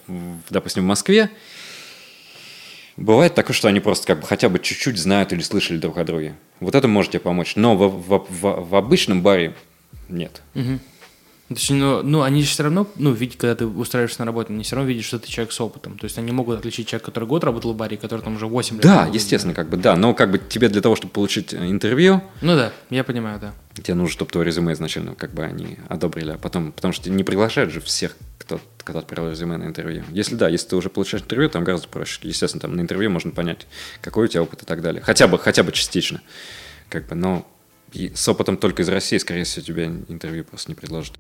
[0.51, 1.31] допустим, в Москве,
[2.97, 6.05] бывает такое, что они просто как бы хотя бы чуть-чуть знают или слышали друг о
[6.05, 6.35] друге.
[6.61, 7.57] Вот это может тебе помочь.
[7.57, 9.55] Но в, в- в- в обычном баре
[10.09, 10.43] нет.
[10.55, 10.81] Мгм.
[11.55, 14.53] То есть, ну, ну, они же все равно, ну, видят, когда ты устраиваешься на работу,
[14.53, 15.99] они все равно видят, что ты человек с опытом.
[15.99, 18.75] То есть они могут отличить человека, который год работал в баре, который там уже 8
[18.77, 18.83] лет.
[18.83, 19.15] Да, работал.
[19.15, 19.97] естественно, как бы да.
[19.97, 23.55] Но как бы тебе для того, чтобы получить э, интервью, Ну да, я понимаю, да.
[23.83, 27.23] тебе нужно, чтобы твое резюме изначально как бы они одобрили, а потом, потому что не
[27.25, 30.03] приглашают же всех, кто, кто отправил резюме на интервью.
[30.11, 32.19] Если да, если ты уже получаешь интервью, там гораздо проще.
[32.23, 33.67] Естественно, там на интервью можно понять,
[34.01, 35.03] какой у тебя опыт и так далее.
[35.03, 36.21] Хотя бы, хотя бы частично.
[36.91, 37.47] Как бы, но
[37.95, 41.17] и с опытом только из России, скорее всего, тебе интервью просто не предложат.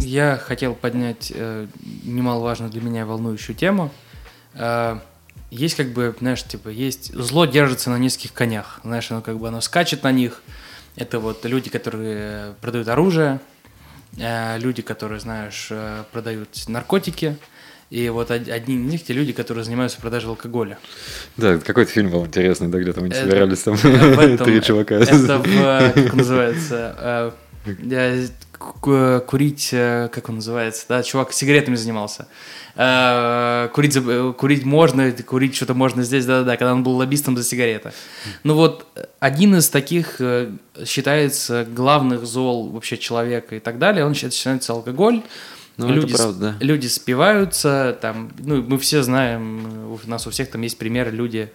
[0.00, 1.68] Я хотел поднять э,
[2.02, 3.92] немаловажную для меня волнующую тему.
[4.54, 4.98] Э,
[5.50, 8.80] есть как бы, знаешь, типа, есть зло держится на низких конях.
[8.82, 10.42] Знаешь, оно как бы оно скачет на них.
[10.96, 13.40] Это вот люди, которые продают оружие,
[14.18, 17.36] э, люди, которые, знаешь, э, продают наркотики.
[17.90, 20.78] И вот од- одни из них те люди, которые занимаются продажей алкоголя.
[21.36, 23.76] Да, какой-то фильм был интересный, да, где там они собирались там
[24.44, 24.94] три чувака.
[24.94, 27.32] Это в, как называется,
[27.66, 28.28] э,
[28.86, 32.28] э, курить, э, как он называется, да, чувак сигаретами занимался.
[33.74, 33.98] Курить,
[34.36, 37.90] курить можно, курить что-то можно здесь, да-да-да, когда он был лоббистом за сигареты.
[38.44, 38.86] Ну вот,
[39.18, 40.20] один из таких
[40.86, 45.22] считается главных зол вообще человека и так далее, он считается алкоголь.
[45.86, 46.64] Ну, это люди, с- правда, да.
[46.64, 51.52] люди спиваются, там, ну, мы все знаем, у нас у всех там есть примеры, люди,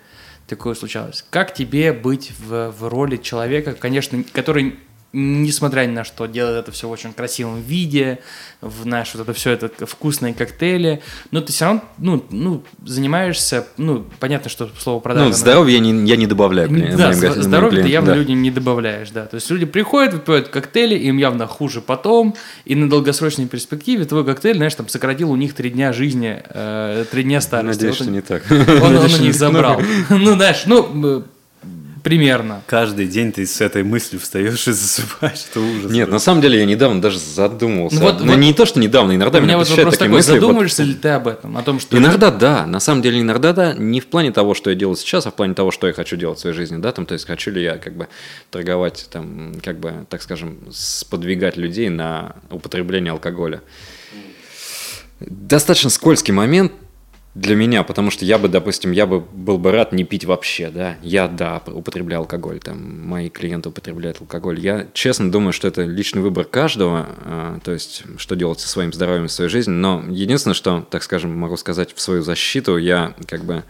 [0.48, 1.26] такое случалось.
[1.30, 4.80] Как тебе быть в, в роли человека, конечно, который
[5.16, 8.20] несмотря ни на что, делает это все в очень красивом виде,
[8.62, 11.02] в знаешь, вот это все это вкусные коктейли,
[11.32, 15.28] но ты все равно, ну, ну, занимаешься, ну, понятно, что слово продажа...
[15.28, 16.70] Ну, здоровье я не, я не добавляю.
[16.70, 18.16] ним, Да, моим здоровье ты явно да.
[18.18, 19.26] людям не добавляешь, да.
[19.26, 22.36] То есть люди приходят, выпивают коктейли, им явно хуже потом,
[22.66, 27.06] и на долгосрочной перспективе твой коктейль, знаешь, там сократил у них три дня жизни, э,
[27.10, 27.84] три дня старости.
[27.84, 28.44] Надеюсь, Вот что он- не так.
[28.84, 29.82] Он, он у них забрал.
[30.10, 31.24] Ну, знаешь, ну,
[32.06, 32.62] примерно.
[32.68, 35.44] Каждый день ты с этой мыслью встаешь и засыпаешь.
[35.50, 35.92] Это ужас.
[35.92, 37.96] Нет, на самом деле я недавно даже задумывался.
[37.98, 39.98] Ну вот- Но вот- не то, что недавно, иногда У меня меня вот вопрос такие
[40.08, 40.32] такой, мысли.
[40.32, 41.58] вот- задумываешься ли ты об этом?
[41.58, 41.98] О том, что...
[41.98, 45.26] Иногда да, на самом деле иногда да, не в плане того, что я делаю сейчас,
[45.26, 47.26] а в плане того, что я хочу делать в своей жизни, да, там, то есть
[47.26, 48.08] хочу ли я как бы
[48.52, 53.62] торговать, там, как бы, так скажем, сподвигать людей на употребление алкоголя.
[55.20, 56.72] Достаточно скользкий момент
[57.36, 60.70] для меня, потому что я бы, допустим, я бы был бы рад не пить вообще,
[60.70, 60.96] да.
[61.02, 64.58] Я, да, употребляю алкоголь, там, мои клиенты употребляют алкоголь.
[64.58, 68.94] Я честно думаю, что это личный выбор каждого, а, то есть, что делать со своим
[68.94, 69.76] здоровьем, со своей жизнью.
[69.76, 73.62] Но единственное, что, так скажем, могу сказать в свою защиту, я как бы э,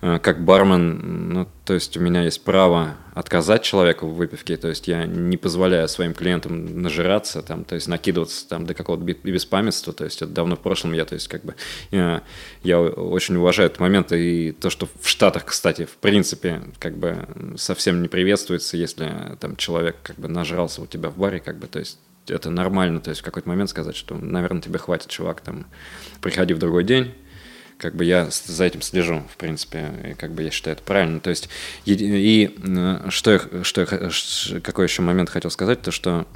[0.00, 4.86] как бармен, ну, то есть у меня есть право отказать человеку в выпивке, то есть
[4.86, 10.04] я не позволяю своим клиентам нажираться, там, то есть накидываться там до какого-то беспамятства, то
[10.04, 11.56] есть это давно в прошлом, я, то есть как бы,
[11.90, 12.22] я,
[12.62, 17.26] я очень уважаю этот момент, и то, что в Штатах, кстати, в принципе, как бы
[17.56, 21.66] совсем не приветствуется, если там человек как бы нажрался у тебя в баре, как бы,
[21.66, 25.40] то есть это нормально, то есть в какой-то момент сказать, что, наверное, тебе хватит, чувак,
[25.40, 25.66] там,
[26.20, 27.14] приходи в другой день,
[27.78, 31.20] как бы я за этим слежу, в принципе, и как бы я считаю это правильно.
[31.20, 31.48] То есть,
[31.84, 36.26] и, и, э, что я, что я, какой еще момент хотел сказать, то что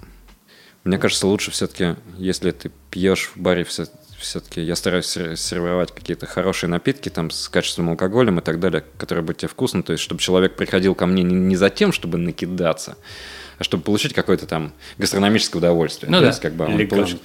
[0.84, 3.86] мне кажется, лучше все-таки, если ты пьешь в баре, все,
[4.18, 8.84] все-таки я стараюсь сер- сервировать какие-то хорошие напитки там с качественным алкоголем и так далее,
[8.98, 11.92] которые бы тебе вкусно, то есть, чтобы человек приходил ко мне не, не за тем,
[11.92, 12.96] чтобы накидаться,
[13.58, 16.10] а чтобы получить какое-то там гастрономическое удовольствие.
[16.10, 16.28] Ну то да.
[16.28, 17.20] есть, как бы он получит-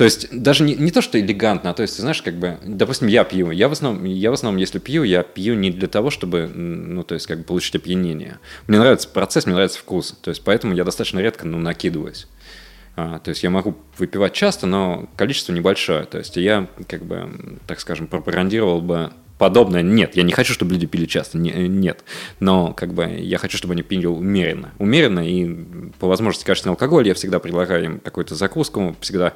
[0.00, 2.56] то есть даже не, не то, что элегантно, а то есть, ты знаешь, как бы,
[2.64, 3.50] допустим, я пью.
[3.50, 7.02] Я в основном, я в основном, если пью, я пью не для того, чтобы, ну,
[7.02, 8.38] то есть, как бы получить опьянение.
[8.66, 10.16] Мне нравится процесс, мне нравится вкус.
[10.22, 12.28] То есть, поэтому я достаточно редко, ну, накидываюсь.
[12.96, 16.04] А, то есть я могу выпивать часто, но количество небольшое.
[16.04, 19.80] То есть я, как бы, так скажем, пропагандировал бы подобное.
[19.82, 21.38] Нет, я не хочу, чтобы люди пили часто.
[21.38, 22.04] Не- э, нет.
[22.40, 24.72] Но как бы я хочу, чтобы они пили умеренно.
[24.78, 25.64] Умеренно и
[25.98, 27.08] по возможности качественный алкоголь.
[27.08, 28.94] Я всегда предлагаю им какую-то закуску.
[29.00, 29.34] Всегда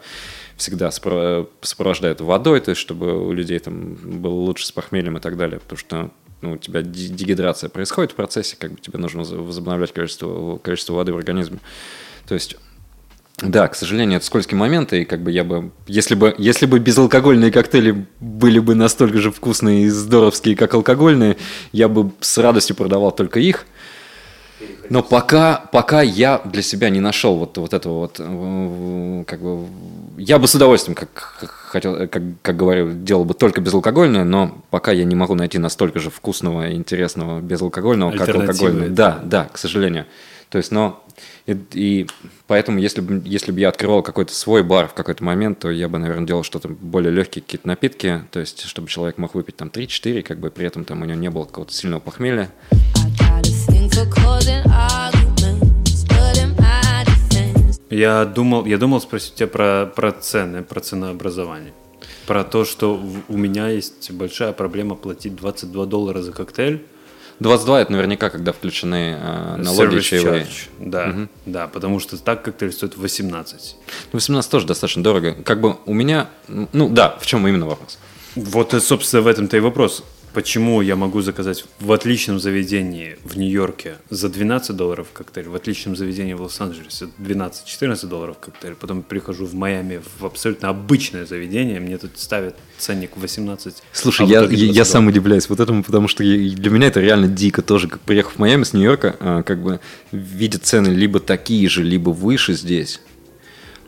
[0.57, 5.37] всегда сопровождают водой, то есть чтобы у людей там было лучше с похмельем и так
[5.37, 9.31] далее, потому что ну, у тебя дегидрация происходит в процессе, как бы тебе нужно воз-
[9.31, 11.59] возобновлять количество, количество воды в организме.
[12.27, 12.57] То есть
[13.39, 16.79] да, к сожалению, это скользкий момент, и как бы я бы, если бы, если бы
[16.79, 21.37] безалкогольные коктейли были бы настолько же вкусные и здоровские, как алкогольные,
[21.73, 23.67] я бы с радостью продавал только их.
[24.89, 29.67] Но пока, пока я для себя не нашел вот, вот этого вот, э, как бы,
[30.17, 31.09] я бы с удовольствием, как,
[31.49, 35.99] хотел, как, как говорю, делал бы только безалкогольное, но пока я не могу найти настолько
[35.99, 38.89] же вкусного и интересного безалкогольного, как это.
[38.91, 40.07] Да, да, к сожалению.
[40.51, 41.05] То есть, но
[41.47, 42.07] и, и
[42.47, 45.89] поэтому, если бы, если бы я открывал какой-то свой бар в какой-то момент, то я
[45.89, 49.69] бы, наверное, делал что-то более легкие какие-то напитки, то есть, чтобы человек мог выпить там
[49.69, 52.51] 3-4, как бы при этом там у него не было какого-то сильного похмелья.
[54.77, 55.14] I
[57.95, 61.73] Я думал, я думал спросить тебя про, про цены, про ценообразование.
[62.27, 66.85] Про то, что у меня есть большая проблема платить 22 доллара за коктейль.
[67.39, 70.47] 22 это наверняка, когда включены э, налоги чаевые.
[70.81, 73.77] Да, да, потому что так коктейль стоит 18.
[74.13, 75.35] Ну, 18 тоже достаточно дорого.
[75.45, 77.99] Как бы у меня, ну да, в чем именно вопрос?
[78.35, 80.03] Вот, э, собственно, в этом-то и вопрос.
[80.35, 85.95] Почему я могу заказать в отличном заведении в Нью-Йорке за 12 долларов коктейль, в отличном
[85.95, 91.99] заведении в Лос-Анджелесе 12-14 долларов коктейль, потом прихожу в Майами в абсолютно обычное заведение, мне
[91.99, 96.09] тут ставят ценник 18 Слушай, а я, я, 20 я сам удивляюсь вот этому, потому
[96.09, 99.63] что для меня это реально дико тоже, как приехав в Майами с Нью-Йорка, а, как
[99.63, 99.79] бы
[100.11, 103.01] видят цены либо такие же, либо выше здесь.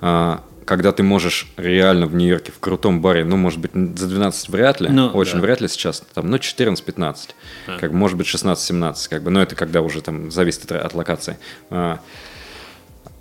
[0.01, 4.49] А, когда ты можешь реально в Нью-Йорке в крутом баре, ну, может быть, за 12
[4.51, 5.41] вряд ли, Ну, очень да.
[5.41, 7.17] вряд ли сейчас, там, ну, 14-15,
[7.81, 10.95] как бы, может быть, 16-17, как бы, но это когда уже там зависит от, от
[10.95, 11.39] локации.
[11.71, 12.01] А,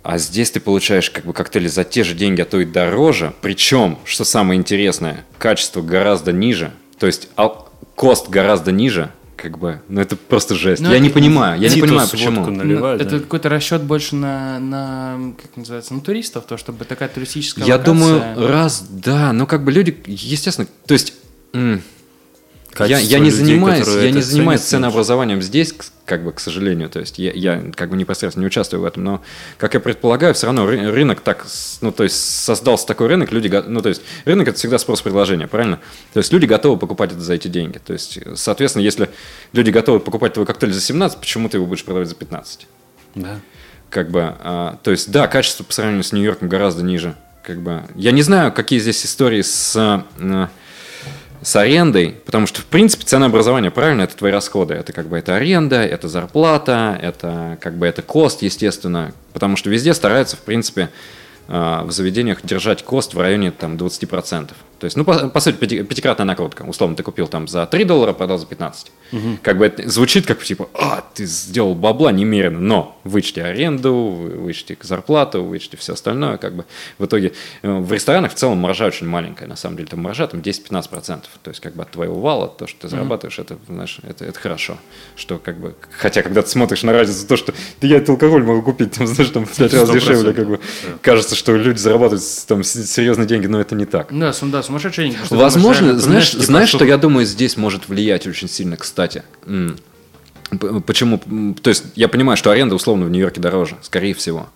[0.02, 3.32] а здесь ты получаешь как бы коктейли за те же деньги, а то и дороже.
[3.40, 6.72] Причем, что самое интересное, качество гораздо ниже.
[6.98, 9.10] То есть ал- кост гораздо ниже.
[9.36, 10.80] Как бы, ну это просто жесть.
[10.82, 12.46] Ну, я это- не понимаю, я не понимаю, почему.
[12.46, 13.18] наливают, это да.
[13.20, 17.94] какой-то расчет больше на, на, как называется, на туристов, то, чтобы такая туристическая Я локация.
[17.94, 21.12] думаю, раз, да, ну как бы люди, естественно, то есть
[22.76, 25.74] Качество я не людей, занимаюсь, я не занимаюсь ценообразованием здесь,
[26.04, 26.90] как бы, к сожалению.
[26.90, 29.22] То есть я, я как бы непосредственно не участвую в этом, но,
[29.56, 31.46] как я предполагаю, все равно ры- рынок так,
[31.80, 35.80] ну, то есть создался такой рынок, люди, ну, то есть рынок это всегда спрос-предложение, правильно?
[36.12, 37.78] То есть люди готовы покупать это за эти деньги.
[37.78, 39.08] То есть, соответственно, если
[39.54, 42.66] люди готовы покупать твой коктейль за 17, почему ты его будешь продавать за 15?
[43.14, 43.40] Да.
[43.88, 47.14] Как бы, а, то есть, да, качество по сравнению с Нью-Йорком гораздо ниже.
[47.42, 50.50] Как бы, я не знаю, какие здесь истории с, а,
[51.46, 54.74] с арендой, потому что, в принципе, ценообразование, правильно, это твои расходы.
[54.74, 59.12] Это как бы это аренда, это зарплата, это как бы это кост, естественно.
[59.32, 60.90] Потому что везде стараются, в принципе,
[61.46, 64.50] а, в заведениях держать кост в районе там 20%.
[64.78, 66.62] То есть, ну, по, по сути, пяти- пятикратная накрутка.
[66.62, 68.92] Условно, ты купил там за 3 доллара, продал за 15.
[69.42, 74.30] Как бы это звучит как типа, а, ты сделал бабла немерено, но вычти аренду, вы-
[74.36, 76.64] вычти зарплату, вычти все остальное, как бы.
[76.98, 80.26] В итоге э, в ресторанах в целом маржа очень маленькая, на самом деле, там маржа
[80.26, 83.98] там 10-15%, то есть как бы от твоего вала, то, что ты зарабатываешь, это, знаешь,
[84.02, 84.76] это, это хорошо,
[85.14, 88.42] что как бы, хотя когда ты смотришь на разницу, то, что да я этот алкоголь
[88.42, 89.92] могу купить, там, знаешь, там в 5 раз 100%.
[89.94, 90.60] дешевле, как бы,
[91.00, 94.08] кажется, что люди зарабатывают там серьезные деньги, но это не так.
[94.10, 95.24] Да, да, сумасшедшие деньги.
[95.30, 99.22] Возможно, знаешь, типа, знаешь, что я думаю, здесь может влиять очень сильно, кстати.
[100.86, 101.54] Почему?
[101.62, 104.48] То есть я понимаю, что аренда условно в Нью-Йорке дороже, скорее всего.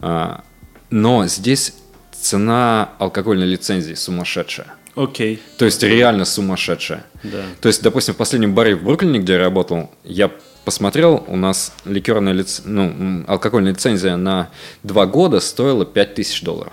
[0.00, 0.42] А,
[0.90, 1.74] Но здесь
[2.12, 4.68] цена алкогольной лицензии сумасшедшая.
[4.94, 5.42] Окей.
[5.58, 7.04] То есть реально сумасшедшая.
[7.24, 7.42] Да.
[7.60, 10.30] То есть, допустим, в последнем баре в Бруклине, где я работал, я
[10.64, 12.62] посмотрел, у нас ликерная лиц...
[12.64, 14.50] ну, алкогольная лицензия на
[14.82, 16.72] два года стоила 5000 долларов.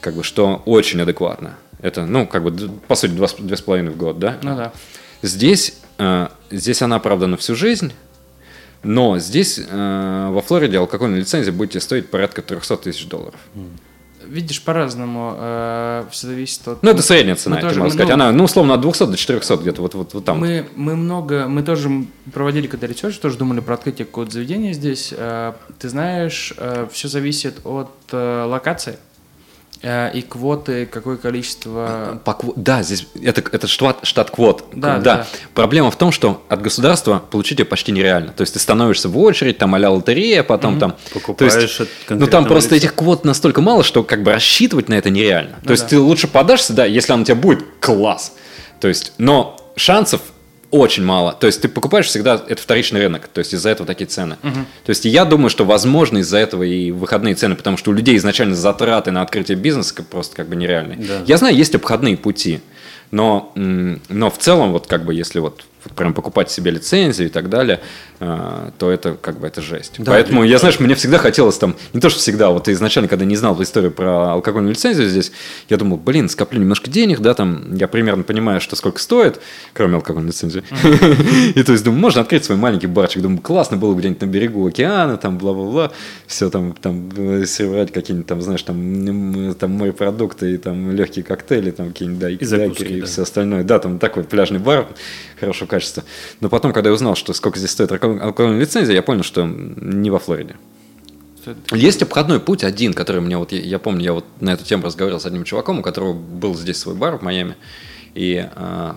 [0.00, 1.56] Как бы, что очень адекватно.
[1.82, 4.38] Это, ну, как бы, по сути, два две с половиной в год, да?
[4.42, 4.72] Ну да.
[5.20, 7.92] Здесь, э, здесь она, правда, на всю жизнь,
[8.84, 13.38] но здесь, э, во Флориде, алкогольная лицензия будет тебе стоить порядка 300 тысяч долларов.
[14.24, 16.06] Видишь, по-разному.
[16.10, 16.82] все зависит от...
[16.82, 18.08] Ну, это средняя цена, это можно сказать.
[18.08, 20.38] ну, Она, ну, условно, от 200 до 400 где-то вот, вот, вот там.
[20.38, 25.12] Мы, мы много, мы тоже проводили когда research, тоже думали про открытие какого-то заведения здесь.
[25.14, 26.54] Э, Ты знаешь,
[26.92, 29.11] все зависит от э, локации э,
[29.82, 32.20] и квоты, какое количество...
[32.24, 34.64] По кво- Да, здесь это, это штат, штат квот.
[34.72, 35.26] Да, да.
[35.54, 38.32] Проблема в том, что от государства получить ее почти нереально.
[38.32, 40.96] То есть ты становишься в очередь, там а-ля лотерея, потом там...
[41.12, 42.86] Покупаешь То есть, ну там конкретного просто лица.
[42.86, 45.56] этих квот настолько мало, что как бы рассчитывать на это нереально.
[45.62, 45.88] Ну То есть да.
[45.90, 48.34] ты лучше подашься, да, если она у тебя будет, класс.
[48.80, 50.20] То есть, но шансов
[50.72, 51.34] очень мало.
[51.34, 54.36] То есть ты покупаешь всегда, это вторичный рынок, то есть из-за этого такие цены.
[54.42, 58.16] То есть я думаю, что возможно из-за этого и выходные цены, потому что у людей
[58.16, 60.96] изначально затраты на открытие бизнеса просто как бы нереальные.
[60.98, 61.22] Да.
[61.26, 62.60] Я знаю, есть обходные пути,
[63.10, 65.62] но, но в целом вот как бы если вот
[65.96, 67.80] прям покупать себе лицензию и так далее,
[68.20, 69.94] э, то это как бы это жесть.
[69.98, 73.24] Да, Поэтому я, знаешь, мне всегда хотелось там, не то что всегда, вот изначально, когда
[73.24, 75.32] не знал историю про алкогольную лицензию здесь,
[75.68, 79.40] я думал, блин, скоплю немножко денег, да, там, я примерно понимаю, что сколько стоит,
[79.74, 80.62] кроме алкогольной лицензии.
[81.54, 84.26] И то есть думаю, можно открыть свой маленький барчик, думаю, классно было бы где-нибудь на
[84.26, 85.92] берегу океана, там, бла-бла-бла,
[86.26, 91.70] все там, там, э, сервировать какие-нибудь там, знаешь, там, там морепродукты и там легкие коктейли,
[91.70, 93.06] там какие-нибудь дай- И да.
[93.06, 93.64] все остальное.
[93.64, 94.86] Да, там такой пляжный бар
[95.42, 96.04] хорошего качества.
[96.40, 99.44] Но потом, когда я узнал, что сколько здесь стоит алко- алкогольная лицензия, я понял, что
[99.44, 100.54] не во Флориде.
[101.72, 104.84] Есть обходной путь один, который мне вот, я, я помню, я вот на эту тему
[104.84, 107.56] разговаривал с одним чуваком, у которого был здесь свой бар в Майами,
[108.14, 108.96] и а,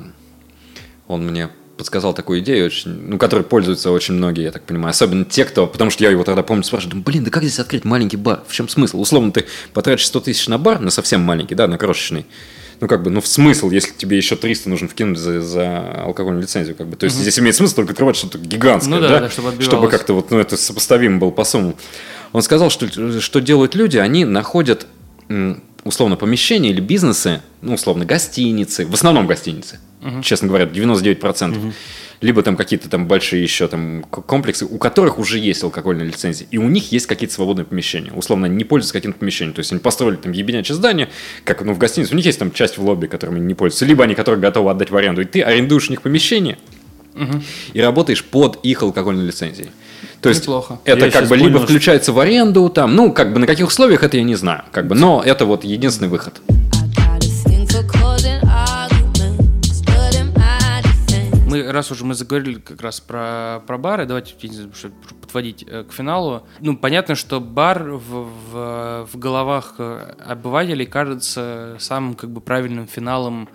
[1.08, 5.26] он мне подсказал такую идею, очень, ну, которой пользуются очень многие, я так понимаю, особенно
[5.26, 8.18] те, кто, потому что я его тогда помню, спрашиваю, блин, да как здесь открыть маленький
[8.18, 9.02] бар, в чем смысл?
[9.02, 12.28] Условно, ты потратишь 100 тысяч на бар, на совсем маленький, да, на крошечный,
[12.80, 16.44] ну, как бы, ну, в смысл, если тебе еще 300 нужно вкинуть за, за алкогольную
[16.44, 16.98] лицензию, как бы.
[16.98, 19.90] То есть, здесь имеет смысл только открывать что-то гигантское, Ну да, да, да, чтобы чтобы
[19.90, 21.76] как-то вот, ну, это сопоставимо было по сумму.
[22.34, 24.88] Он сказал, что, что делают люди, они находят
[25.84, 29.80] условно помещения или бизнесы, ну, условно, гостиницы, в основном гостиницы,
[30.22, 31.74] честно говоря, 99%.
[32.22, 36.58] Либо там какие-то там большие еще там комплексы, у которых уже есть алкогольная лицензия, и
[36.58, 38.12] у них есть какие-то свободные помещения.
[38.14, 39.54] Условно, они не пользуются каким-то помещением.
[39.54, 41.10] То есть они построили там ебенячее здание,
[41.44, 43.86] как ну, в гостинице, у них есть там часть в лобби, которыми они не пользуются.
[43.86, 46.58] Либо они, которые готовы отдать в аренду, и ты арендуешь у них помещение,
[47.74, 49.70] и работаешь под их алкогольной лицензией.
[50.22, 50.80] То есть Неплохо.
[50.86, 53.48] это Я как бы либо понял, что- включается в аренду, там, ну, как бы на
[53.48, 56.42] каких условиях это я не знаю, как бы, но это вот единственный выход.
[61.56, 64.36] Мы, раз уже мы заговорили как раз про, про бары, давайте
[65.22, 66.46] подводить э, к финалу.
[66.60, 72.88] Ну, понятно, что бар в, в, в головах э, обывателей кажется самым как бы правильным
[72.88, 73.48] финалом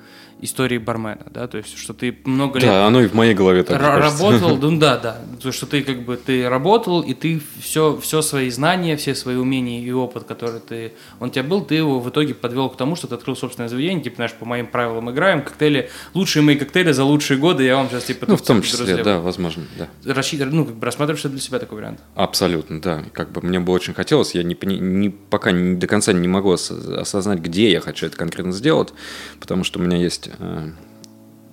[0.42, 3.62] истории бармена, да, то есть, что ты много лет Да, оно и в моей голове
[3.62, 5.18] так работал, ну да, да.
[5.42, 9.36] То, что ты как бы ты работал, и ты все, все свои знания, все свои
[9.36, 12.76] умения и опыт, который ты, он у тебя был, ты его в итоге подвел к
[12.76, 16.56] тому, что ты открыл собственное заведение, типа, знаешь, по моим правилам играем, коктейли, лучшие мои
[16.56, 18.26] коктейли за лучшие годы, я вам сейчас типа...
[18.28, 19.04] Ну, в том числе, разливаю.
[19.04, 19.88] да, возможно, да.
[20.12, 22.00] Рассчитывай, ну, как бы рассматриваешь для себя такой вариант.
[22.14, 23.04] Абсолютно, да.
[23.12, 26.50] Как бы мне бы очень хотелось, я не, не- пока не, до конца не могу
[26.50, 28.92] ос- осознать, где я хочу это конкретно сделать,
[29.38, 30.29] потому что у меня есть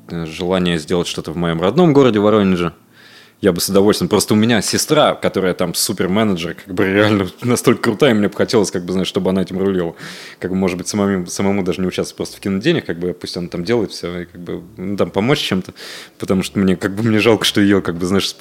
[0.09, 2.73] желание сделать что-то в моем родном городе Воронеже.
[3.39, 4.09] Я бы с удовольствием.
[4.09, 8.71] Просто у меня сестра, которая там супер-менеджер, как бы реально настолько крутая, мне бы хотелось,
[8.71, 9.95] как бы, знаешь, чтобы она этим рулила.
[10.39, 13.37] Как бы, может быть, самому, самому даже не участвовать просто в киноденег, как бы, пусть
[13.37, 15.73] она там делает все, и как бы, ну, там помочь чем-то,
[16.17, 18.35] потому что мне, как бы, мне жалко, что ее, как бы, знаешь,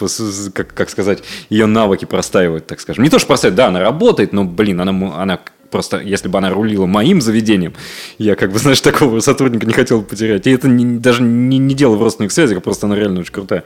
[0.55, 3.05] как, как сказать, ее навыки простаивают, так скажем.
[3.05, 6.51] Не то, что простаивают, да, она работает, но, блин, она, она Просто если бы она
[6.51, 7.75] рулила моим заведением,
[8.19, 10.47] я как бы, знаешь, такого сотрудника не хотел бы потерять.
[10.47, 13.33] И это не- даже не, не дело в родственных связях, а просто она реально очень
[13.33, 13.65] крутая.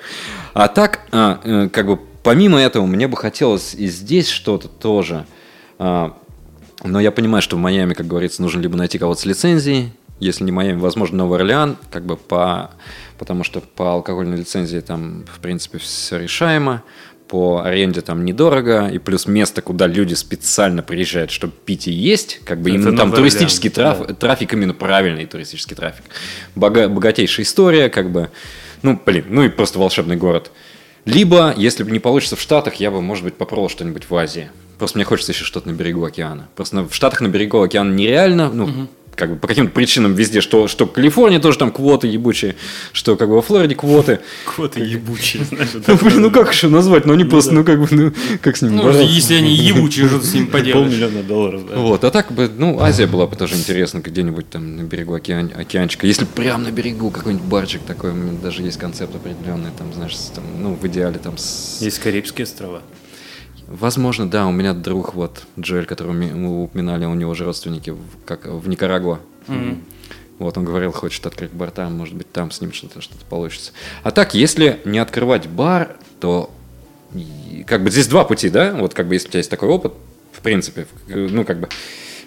[0.55, 5.27] А так, а, э, как бы помимо этого, мне бы хотелось и здесь что-то тоже.
[5.79, 6.17] А,
[6.85, 10.45] но я понимаю, что в Майами, как говорится, нужно либо найти кого-то с лицензией, если
[10.45, 12.71] не Майами, возможно, Новый Орлеан, как бы по,
[13.19, 16.83] потому что по алкогольной лицензии там, в принципе, все решаемо,
[17.31, 22.41] по аренде там недорого, и плюс место, куда люди специально приезжают, чтобы пить и есть,
[22.45, 26.03] как бы именно там туристический траф- трафик, именно правильный туристический трафик.
[26.57, 28.31] Бога- богатейшая история, как бы,
[28.83, 30.51] ну, блин, ну и просто волшебный город.
[31.05, 34.51] Либо, если бы не получится в Штатах, я бы, может быть, попробовал что-нибудь в Азии.
[34.79, 36.49] Просто мне хочется еще что-то на берегу океана.
[36.57, 40.69] Просто в Штатах на берегу океана нереально, ну, как бы по каким-то причинам везде, что,
[40.69, 42.57] что в Калифорнии тоже там квоты ебучие,
[42.93, 44.21] что как бы во Флориде квоты.
[44.45, 45.71] Квоты ебучие, знаешь.
[45.87, 47.05] Ну, блин, ну как еще назвать?
[47.05, 50.21] Ну, они просто, ну, как бы, ну, как с ними Ну, если они ебучие, что
[50.21, 50.89] ты с ними поделаешь?
[50.91, 51.77] Полмиллиона долларов, да.
[51.77, 55.51] Вот, а так бы, ну, Азия была бы тоже интересна, где-нибудь там на берегу океан,
[55.55, 56.07] океанчика.
[56.07, 60.17] Если прям на берегу какой-нибудь барчик такой, у меня даже есть концепт определенный, там, знаешь,
[60.35, 61.79] там, ну, в идеале там с...
[61.81, 62.83] Есть Карибские острова.
[63.71, 68.01] Возможно, да, у меня друг вот, Джоэль, которого мы упоминали, у него же родственники в,
[68.27, 69.21] как, в Никарагуа.
[70.41, 73.73] Вот, он говорил, хочет открыть бар там, может быть, там с ним что-то что получится.
[74.03, 76.51] А так, если не открывать бар, то
[77.67, 78.73] как бы здесь два пути, да?
[78.75, 79.93] Вот как бы если у тебя есть такой опыт,
[80.33, 81.69] в принципе, в- ну как бы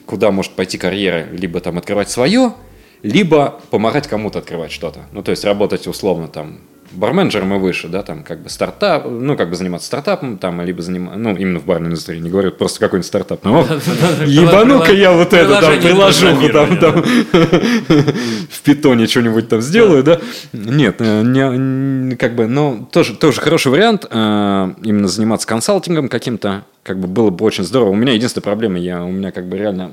[0.06, 2.54] куда может пойти карьера, либо там открывать свое,
[3.02, 5.02] либо помогать кому-то открывать что-то.
[5.12, 6.60] Ну, то есть работать условно там
[6.94, 10.82] барменджером и выше, да, там как бы стартап, ну, как бы заниматься стартапом, там, либо
[10.82, 13.44] заниматься, ну, именно в барной индустрии, не говорю просто какой-нибудь стартап.
[13.44, 13.66] Ну,
[14.26, 20.20] ебану-ка я вот это там приложуху там, там в питоне что-нибудь там сделаю, да?
[20.54, 26.99] Нет, э, как бы, ну, тоже, тоже хороший вариант, э, именно заниматься консалтингом каким-то, как
[26.99, 27.89] бы было бы очень здорово.
[27.89, 29.91] У меня единственная проблема, я, у меня как бы реально,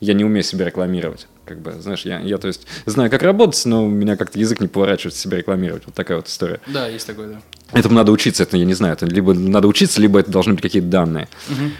[0.00, 1.26] я не умею себя рекламировать.
[1.44, 4.60] Как бы, знаешь, я, я, то есть, знаю, как работать, но у меня как-то язык
[4.60, 5.82] не поворачивается себя рекламировать.
[5.86, 6.60] Вот такая вот история.
[6.68, 7.40] Да, есть такое, да.
[7.72, 10.62] Этому надо учиться, это я не знаю, это либо надо учиться, либо это должны быть
[10.62, 11.28] какие-то данные.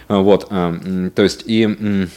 [0.08, 2.08] А, Вот, а, то есть и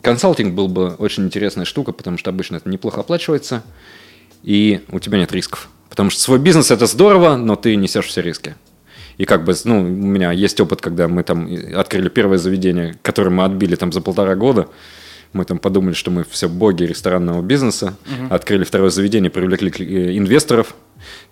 [0.00, 3.64] консалтинг был бы очень интересная штука, потому что обычно это неплохо оплачивается,
[4.44, 5.68] и у тебя нет рисков.
[5.88, 8.54] Потому что свой бизнес это здорово, но ты несешь все риски.
[9.18, 13.30] И как бы, ну, у меня есть опыт, когда мы там открыли первое заведение, которое
[13.30, 14.68] мы отбили там за полтора года.
[15.32, 17.94] Мы там подумали, что мы все боги ресторанного бизнеса.
[18.28, 20.74] Открыли второе заведение, привлекли кли- э, инвесторов,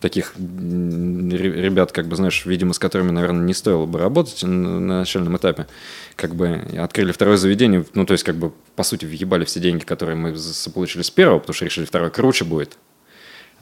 [0.01, 4.99] таких ребят, как бы, знаешь, видимо, с которыми, наверное, не стоило бы работать на на
[5.01, 5.67] начальном этапе.
[6.17, 9.85] Как бы открыли второе заведение, ну, то есть, как бы, по сути, въебали все деньги,
[9.85, 10.35] которые мы
[10.73, 12.79] получили с первого, потому что решили, второе круче будет.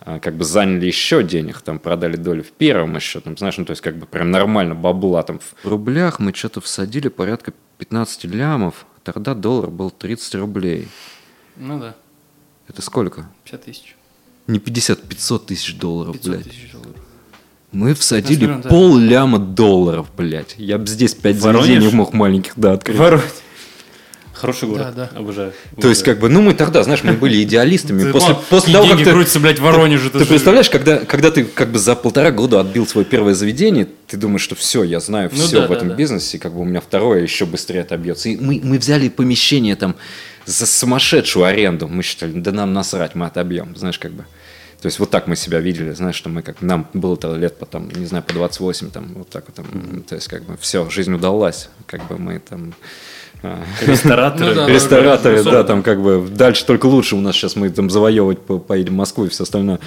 [0.00, 3.64] А, как бы заняли еще денег, там продали долю в первом еще, там, знаешь, ну,
[3.64, 5.40] то есть как бы прям нормально бабла там.
[5.62, 10.88] В рублях мы что-то всадили порядка 15 лямов, тогда доллар был 30 рублей.
[11.56, 11.96] Ну да,
[12.68, 13.28] Это сколько?
[13.44, 13.96] 50 тысяч.
[14.46, 16.44] Не 50, 500 тысяч долларов, 500 блядь.
[16.48, 16.94] тысяч долларов.
[17.72, 18.68] Мы всадили миллион, да.
[18.70, 20.54] пол ляма долларов, блядь.
[20.58, 21.66] Я бы здесь 5 Воронеж?
[21.66, 22.96] заведений мог маленьких, да, открыть.
[22.96, 23.24] Воронеж.
[24.38, 24.94] Хороший город.
[24.94, 25.18] Да, да.
[25.18, 25.52] Обожаю.
[25.80, 28.02] То есть, как бы, ну, мы тогда, знаешь, мы были идеалистами.
[28.04, 29.10] Ты После, после того, как ты...
[29.10, 30.10] крутятся, блядь, в Воронеже.
[30.10, 33.88] Ты же- представляешь, когда, когда ты как бы за полтора года отбил свое первое заведение,
[34.06, 35.94] ты думаешь, что все, я знаю Ну все да, в да, этом да.
[35.94, 38.28] бизнесе, как бы у меня второе еще быстрее отобьется.
[38.28, 39.96] И мы, мы взяли помещение там
[40.46, 41.88] за сумасшедшую аренду.
[41.88, 44.24] Мы считали, да нам насрать, мы отобьем, знаешь, как бы.
[44.80, 47.58] То есть вот так мы себя видели, знаешь, что мы как нам было тогда лет
[47.58, 50.56] по там, не знаю, по 28, там, вот так вот там, то есть как бы
[50.56, 52.74] все, жизнь удалась, как бы мы там
[53.86, 54.50] Рестораторы.
[54.50, 57.88] Ну да, Рестораторы, да, там как бы дальше только лучше у нас сейчас мы там
[57.90, 59.78] завоевывать по- поедем в Москву и все остальное.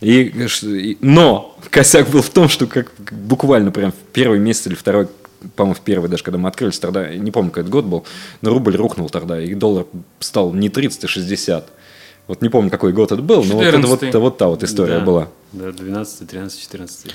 [0.00, 5.08] И- но косяк был в том, что как буквально прям в первый месяц или второй,
[5.56, 8.04] по-моему, в первый даже, когда мы открылись, тогда, не помню, какой это год был,
[8.40, 9.84] но рубль рухнул тогда, и доллар
[10.20, 11.68] стал не 30, а 60.
[12.26, 14.18] Вот не помню, какой год это был, но вот, это вот, 14-й.
[14.18, 15.04] вот та вот история Да.
[15.04, 15.28] была.
[15.52, 17.06] Да, 12, 13, 14.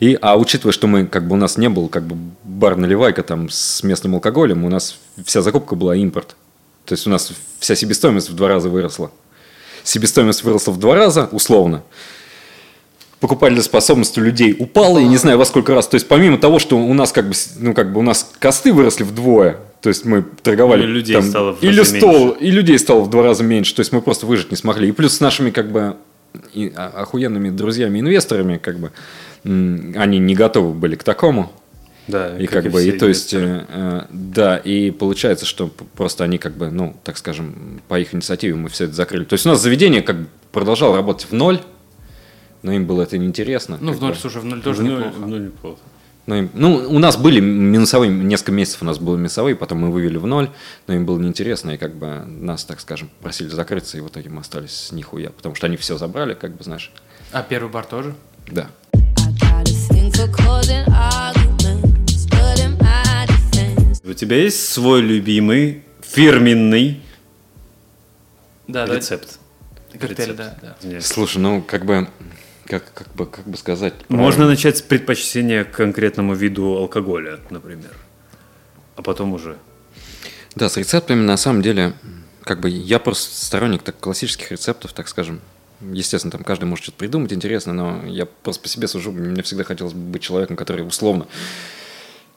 [0.00, 3.22] И, а учитывая, что мы, как бы, у нас не был, как бы, бар наливайка
[3.22, 6.34] там с местным алкоголем, у нас вся закупка была импорт.
[6.84, 9.10] То есть у нас вся себестоимость в два раза выросла.
[9.84, 11.82] Себестоимость выросла в два раза, условно.
[13.20, 15.88] Покупательная способность у людей упала, я не знаю во сколько раз.
[15.88, 18.72] То есть помимо того, что у нас как бы, ну как бы у нас косты
[18.74, 22.36] выросли вдвое, то есть мы торговали И людей там, стало в или стол, меньше.
[22.40, 24.88] и людей стало в два раза меньше, то есть мы просто выжить не смогли.
[24.88, 25.96] И плюс с нашими как бы
[26.52, 28.92] и- а- охуенными друзьями-инвесторами, как бы
[29.44, 31.50] они не готовы были к такому.
[32.08, 36.38] Да, И как, бы, все и то есть, э, да, и получается, что просто они
[36.38, 39.24] как бы, ну, так скажем, по их инициативе мы все это закрыли.
[39.24, 41.60] То есть у нас заведение как бы продолжало работать в ноль,
[42.66, 43.78] но им было это неинтересно.
[43.80, 45.14] Ну, в ноль, слушай, в ноль тоже В ноль- неплохо.
[45.18, 45.78] в ноль неплохо.
[46.26, 49.92] Но им- ну, у нас были минусовые, несколько месяцев у нас было минусовые, потом мы
[49.92, 50.50] вывели в ноль,
[50.88, 54.30] но им было неинтересно, и как бы нас, так скажем, просили закрыться, и в итоге
[54.30, 56.90] мы остались с нихуя, потому что они все забрали, как бы, знаешь,
[57.30, 58.16] А первый бар тоже?
[58.50, 58.66] да.
[64.04, 67.00] У тебя есть свой любимый фирменный
[68.68, 68.96] Да, да.
[68.96, 69.38] рецепт?
[69.92, 70.36] Коктейль, Рецепт.
[70.36, 70.76] да, да.
[70.88, 71.04] Нет.
[71.04, 72.08] Слушай, ну, как бы,
[72.66, 73.94] как, как бы, как бы сказать...
[74.08, 74.46] Можно правильно?
[74.48, 77.96] начать с предпочтения к конкретному виду алкоголя, например.
[78.96, 79.56] А потом уже.
[80.54, 81.94] Да, с рецептами на самом деле,
[82.42, 85.40] как бы я просто сторонник так классических рецептов, так скажем.
[85.80, 89.12] Естественно, там каждый может что-то придумать интересно, но я просто по себе сужу.
[89.12, 91.26] Мне всегда хотелось бы быть человеком, который условно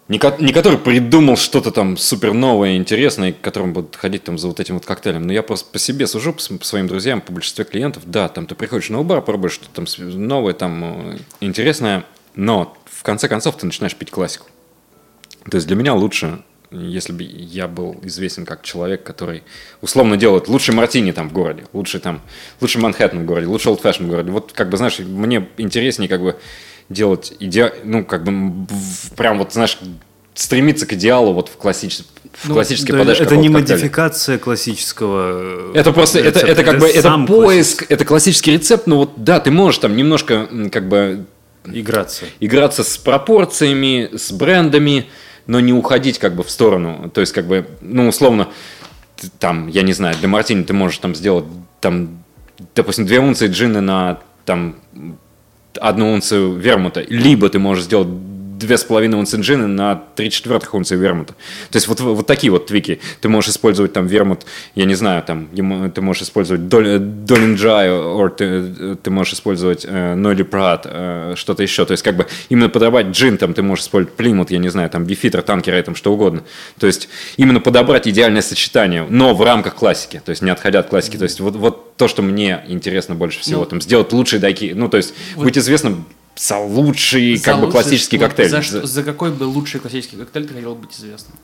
[0.09, 4.37] не, ко- не который придумал что-то там супер новое, интересное, к которому будут ходить там
[4.37, 5.21] за вот этим вот коктейлем.
[5.25, 8.03] Но я просто по себе сужу, по, по своим друзьям, по большинстве клиентов.
[8.05, 9.85] Да, там ты приходишь на бар, пробуешь что-то там
[10.27, 12.05] новое, там э, интересное,
[12.35, 14.47] но в конце концов ты начинаешь пить классику.
[15.49, 16.41] То есть для меня лучше,
[16.71, 19.43] если бы я был известен как человек, который
[19.81, 22.21] условно делает лучший мартини там в городе, лучший там,
[22.61, 24.31] лучший Манхэттен в городе, лучший Old Fashion в городе.
[24.31, 26.35] Вот как бы, знаешь, мне интереснее как бы
[26.89, 27.73] делать иде...
[27.83, 28.67] ну, как бы
[29.15, 29.77] прям вот, знаешь,
[30.33, 32.05] стремиться к идеалу вот в, классичес...
[32.33, 33.73] в Ну, классической Да, подаче это не коктейля.
[33.75, 35.73] модификация классического.
[35.75, 39.39] Это просто, это, рецепта, это как бы, это поиск, это классический рецепт, но вот, да,
[39.39, 41.25] ты можешь там немножко, как бы.
[41.65, 42.25] Играться.
[42.39, 45.09] играться с пропорциями, с брендами,
[45.45, 47.11] но не уходить как бы в сторону.
[47.13, 48.47] То есть, как бы, ну, условно,
[49.17, 51.45] ты там, я не знаю, для мартини ты можешь там сделать,
[51.81, 52.23] там,
[52.75, 54.77] допустим, две унции джина на, там,
[55.77, 57.01] одну унцию вермута.
[57.07, 58.07] Либо ты можешь сделать
[58.59, 61.33] две с половиной унции джина на три четвертых унции вермута.
[61.71, 62.99] То есть вот, вот такие вот твики.
[63.21, 64.41] Ты можешь использовать там вермут,
[64.75, 65.47] я не знаю, там
[65.91, 71.63] ты можешь использовать Долин Джай, or ты, ты можешь использовать э, Ноли Прат, э, что-то
[71.63, 71.85] еще.
[71.85, 74.89] То есть как бы именно подобрать джин, там ты можешь использовать плимут, я не знаю,
[74.89, 76.43] там бифитер, танкера, там что угодно.
[76.79, 80.89] То есть именно подобрать идеальное сочетание, но в рамках классики, то есть не отходя от
[80.89, 81.17] классики.
[81.17, 84.73] То есть вот, вот то, что мне интересно больше всего, Ну, там сделать лучшие дайки,
[84.75, 86.05] ну то есть вот- быть известным
[86.39, 88.49] за лучший За как бы лучший- классический вот коктейль.
[88.49, 91.35] За, что- за какой бы лучший классический коктейль ты хотел быть известным?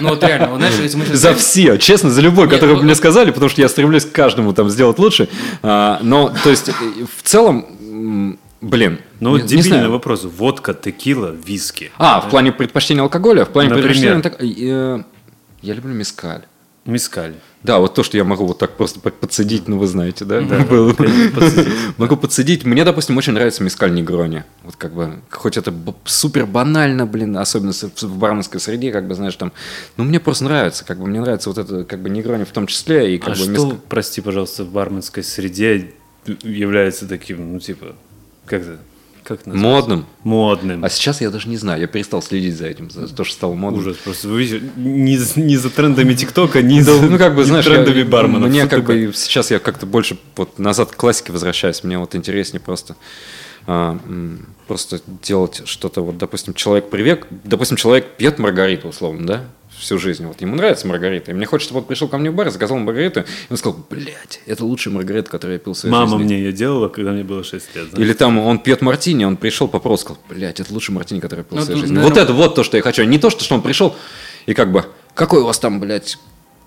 [0.00, 1.18] Ну вот реально, вот знаешь, если мы сейчас...
[1.20, 4.12] За все, честно, за любой, Нет, который ну- мне сказали, потому что я стремлюсь к
[4.12, 5.28] каждому там сделать лучше.
[5.62, 9.92] А, но, то есть, в целом, блин, Ну, не- не дебильный знаю.
[9.92, 10.24] вопрос.
[10.24, 11.92] Водка, текила, виски.
[11.98, 14.20] А, в плане предпочтения алкоголя, в плане Например?
[14.20, 14.98] предпочтения...
[14.98, 15.02] э,
[15.62, 16.42] я люблю мискаль.
[16.88, 17.34] Мискаль.
[17.62, 20.40] Да, вот то, что я могу вот так просто по- подсадить, ну вы знаете, да?
[20.40, 20.94] Да, Было.
[20.94, 21.72] подсадить.
[21.98, 22.64] Могу подсадить.
[22.64, 24.44] Мне, допустим, очень нравится мискаль негрони.
[24.62, 25.74] Вот как бы, хоть это
[26.04, 29.52] супер банально, блин, особенно в барменской среде, как бы, знаешь, там,
[29.98, 32.66] ну мне просто нравится, как бы, мне нравится вот это, как бы, негрони в том
[32.66, 33.78] числе, и как А бы что, мискаль.
[33.88, 35.92] прости, пожалуйста, в барменской среде
[36.42, 37.96] является таким, ну, типа,
[38.46, 38.78] как это?
[39.28, 39.50] Как это?
[39.50, 40.06] Модным.
[40.24, 40.82] Модным.
[40.84, 43.52] А сейчас я даже не знаю, я перестал следить за этим, за то, что стало
[43.54, 43.82] модным.
[43.82, 47.44] Ужас, просто вы видите, не, за- не за трендами ТикТока, не за Ну, как бы,
[47.44, 48.48] знаешь, я- трендами барменов.
[48.48, 49.08] Мне Что как такое?
[49.08, 51.84] бы сейчас я как-то больше вот назад к классике возвращаюсь.
[51.84, 52.96] Мне вот интереснее просто
[53.66, 53.98] а,
[54.66, 56.00] просто делать что-то.
[56.00, 59.44] Вот, допустим, человек привык, допустим, человек пьет маргариту, условно, да,
[59.78, 60.24] всю жизнь.
[60.26, 61.30] Вот ему нравится маргарита.
[61.30, 64.40] И мне хочется, вот пришел ко мне в бар, заказал маргариту, и он сказал, блядь,
[64.46, 66.24] это лучшая маргарита, которую я пил в своей Мама жизни.
[66.24, 67.90] мне ее делала, когда мне было 6 лет.
[67.90, 68.04] знаешь.
[68.06, 71.44] Или там он пьет мартини, он пришел, попробовал, сказал, блядь, это лучший мартини, который я
[71.44, 71.94] пил Ну, в своей жизни.
[71.94, 73.02] наверное, Вот это вот то, что я хочу.
[73.02, 73.94] а Не то, что, что он пришел
[74.46, 76.18] и как бы, какой у вас там, блядь,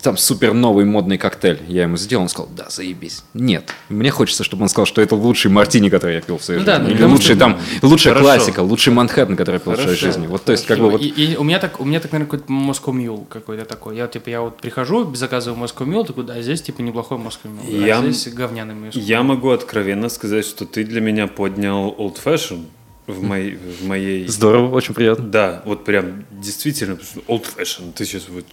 [0.02, 1.60] там супер новый модный коктейль.
[1.68, 3.24] Я ему сделал, он сказал, да, заебись.
[3.34, 6.60] Нет, мне хочется, чтобы он сказал, что это лучший мартини, который я пил в своей
[6.60, 6.90] Ну да, жизни.
[6.92, 8.30] ну, Или лучший что- там, лучшая Хорошо.
[8.36, 10.06] классика, лучший Манхэттен, который я пил в своей Хорошо.
[10.08, 10.28] жизни.
[10.28, 11.02] Вот, то есть, как бы вот...
[11.02, 13.98] И- и у меня так, у меня так, наверное, какой-то Moscow Mule какой-то такой.
[13.98, 17.86] Я типа я вот прихожу, заказываю Moscow Mule, такой, да, здесь типа неплохой Moscow Mule,
[17.86, 19.00] Я- а здесь говняный Moscow Mule.
[19.00, 22.66] Я могу откровенно сказать, что ты для меня поднял Old Fashion.
[23.08, 25.26] В моей, в моей Здорово, очень приятно.
[25.26, 26.98] Да, вот прям действительно
[27.28, 27.92] old fashion.
[27.94, 28.46] Ты сейчас вот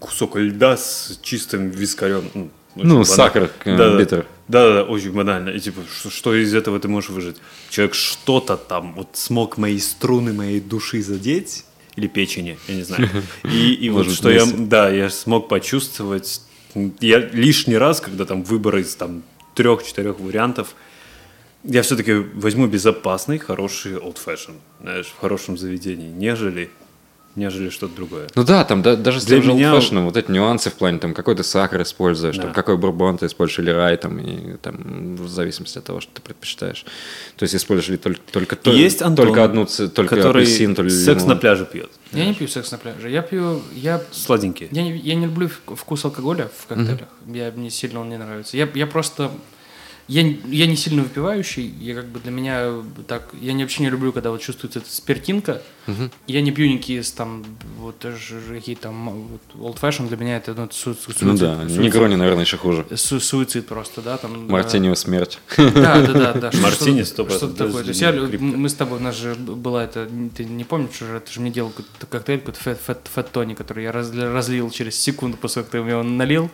[0.00, 2.24] кусок льда с чистым вискарем.
[2.34, 3.04] очень Ну, банально.
[3.04, 4.26] сахар, э, да, биттер.
[4.48, 5.50] Да, да, да, очень банально.
[5.50, 7.36] И типа, что, что из этого ты можешь выжить?
[7.70, 11.64] Человек что-то там вот смог мои струны моей души задеть
[11.96, 13.08] или печени, я не знаю.
[13.44, 16.42] И, и вот что я, да, я смог почувствовать.
[17.00, 19.22] Я лишний раз, когда там выбор из там
[19.54, 20.74] трех-четырех вариантов,
[21.64, 26.70] я все-таки возьму безопасный, хороший old fashion, знаешь, в хорошем заведении, нежели,
[27.36, 28.28] нежели что-то другое.
[28.36, 30.74] Ну да, там да- даже с Для тем же меня- old-fashion'ом вот эти нюансы в
[30.74, 32.52] плане, там, какой ты сахар используешь, там, Да.
[32.52, 36.22] какой бурбон ты используешь, или рай, там, и, там, в зависимости от того, что ты
[36.22, 36.84] предпочитаешь.
[37.36, 40.90] То есть используешь ли только, только, то- Есть Антон, только одну, только который апельсин, только
[40.92, 41.28] секс лимон.
[41.34, 41.90] на пляже пьет.
[42.12, 43.10] Я не пью секс на пляже.
[43.10, 43.60] Я пью...
[43.74, 44.68] Я, Сладенький.
[44.70, 47.08] я, не, я не люблю вк- вкус алкоголя в коктейлях.
[47.26, 48.56] Я, мне сильно он не нравится.
[48.56, 49.32] Я, я просто...
[50.06, 51.66] Я, я не сильно выпивающий.
[51.80, 53.30] Я как бы для меня так...
[53.40, 55.62] Я не, вообще не люблю, когда вот чувствуется эта спиртинка.
[56.26, 57.42] Я не пью никакие там...
[57.78, 59.28] Вот даже какие там...
[59.28, 59.40] Вот,
[59.76, 61.80] old fashion для меня это ну, это су- су- Ну суицид- да, суицид.
[61.80, 62.86] негрони, наверное, еще хуже.
[62.96, 64.46] Су- суицид просто, да, там...
[64.48, 65.38] Мартинио смерть.
[65.56, 66.50] Да, да, да, да.
[66.62, 67.04] Мартини 100%,
[67.36, 67.82] Что-то такое.
[67.82, 71.20] То есть я, мы с тобой, у нас же была это, ты не помнишь уже,
[71.20, 72.60] ты же мне делал какой-то коктейль, какой-то
[73.14, 76.50] фэт, тони, который я разли- разлил через секунду после того, как ты мне его налил.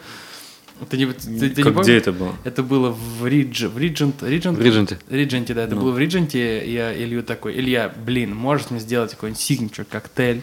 [0.88, 1.82] Ты не, ты, ты не Как, помнишь?
[1.86, 2.34] где это было?
[2.44, 4.58] Это было в Ридж, в Риджент, Риджент?
[4.58, 4.98] В Ридженте.
[5.10, 5.82] Ридженте, да, это Ну.
[5.82, 10.42] было в Ридженте, я Илью такой, Илья, блин, можешь мне сделать какой-нибудь сигничер коктейль,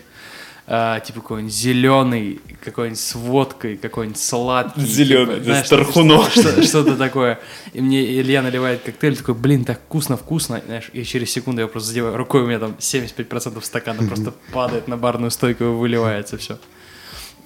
[0.70, 4.82] а, типа какой-нибудь зеленый, какой-нибудь с водкой, какой-нибудь сладкий.
[4.82, 6.24] Зелёный, типа, знаешь, с тархуном.
[6.30, 7.40] что- что- Что-то такое.
[7.74, 11.88] И мне Илья наливает коктейль, такой, блин, так вкусно-вкусно, знаешь, и через секунду я просто
[11.90, 16.60] задеваю рукой, у меня там 75% стакана просто падает на барную стойку и выливается все.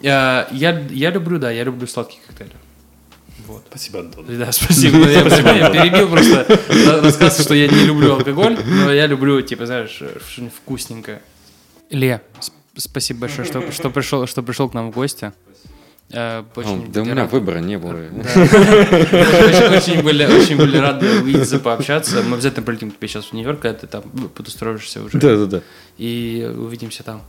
[0.01, 2.53] Я, я, я люблю, да, я люблю сладкие коктейли.
[3.47, 3.63] Вот.
[3.69, 4.25] Спасибо, Антон.
[4.27, 4.97] Да, спасибо.
[5.09, 6.45] Я, я перебил просто
[7.01, 11.21] рассказ, что я не люблю алкоголь, но я люблю, типа, знаешь, что-нибудь вкусненькое.
[12.39, 15.31] Сп- спасибо большое, что, что, пришел, что пришел к нам в гости.
[16.13, 17.31] Э, Очень Да у меня рады.
[17.31, 17.93] выбора не было.
[19.75, 22.21] Очень, были, очень были рады увидеться, пообщаться.
[22.23, 24.03] Мы обязательно прилетим к тебе сейчас в Нью-Йорк, когда ты там
[24.35, 25.17] подустроишься уже.
[25.17, 25.61] Да-да-да.
[25.97, 27.21] И увидимся там.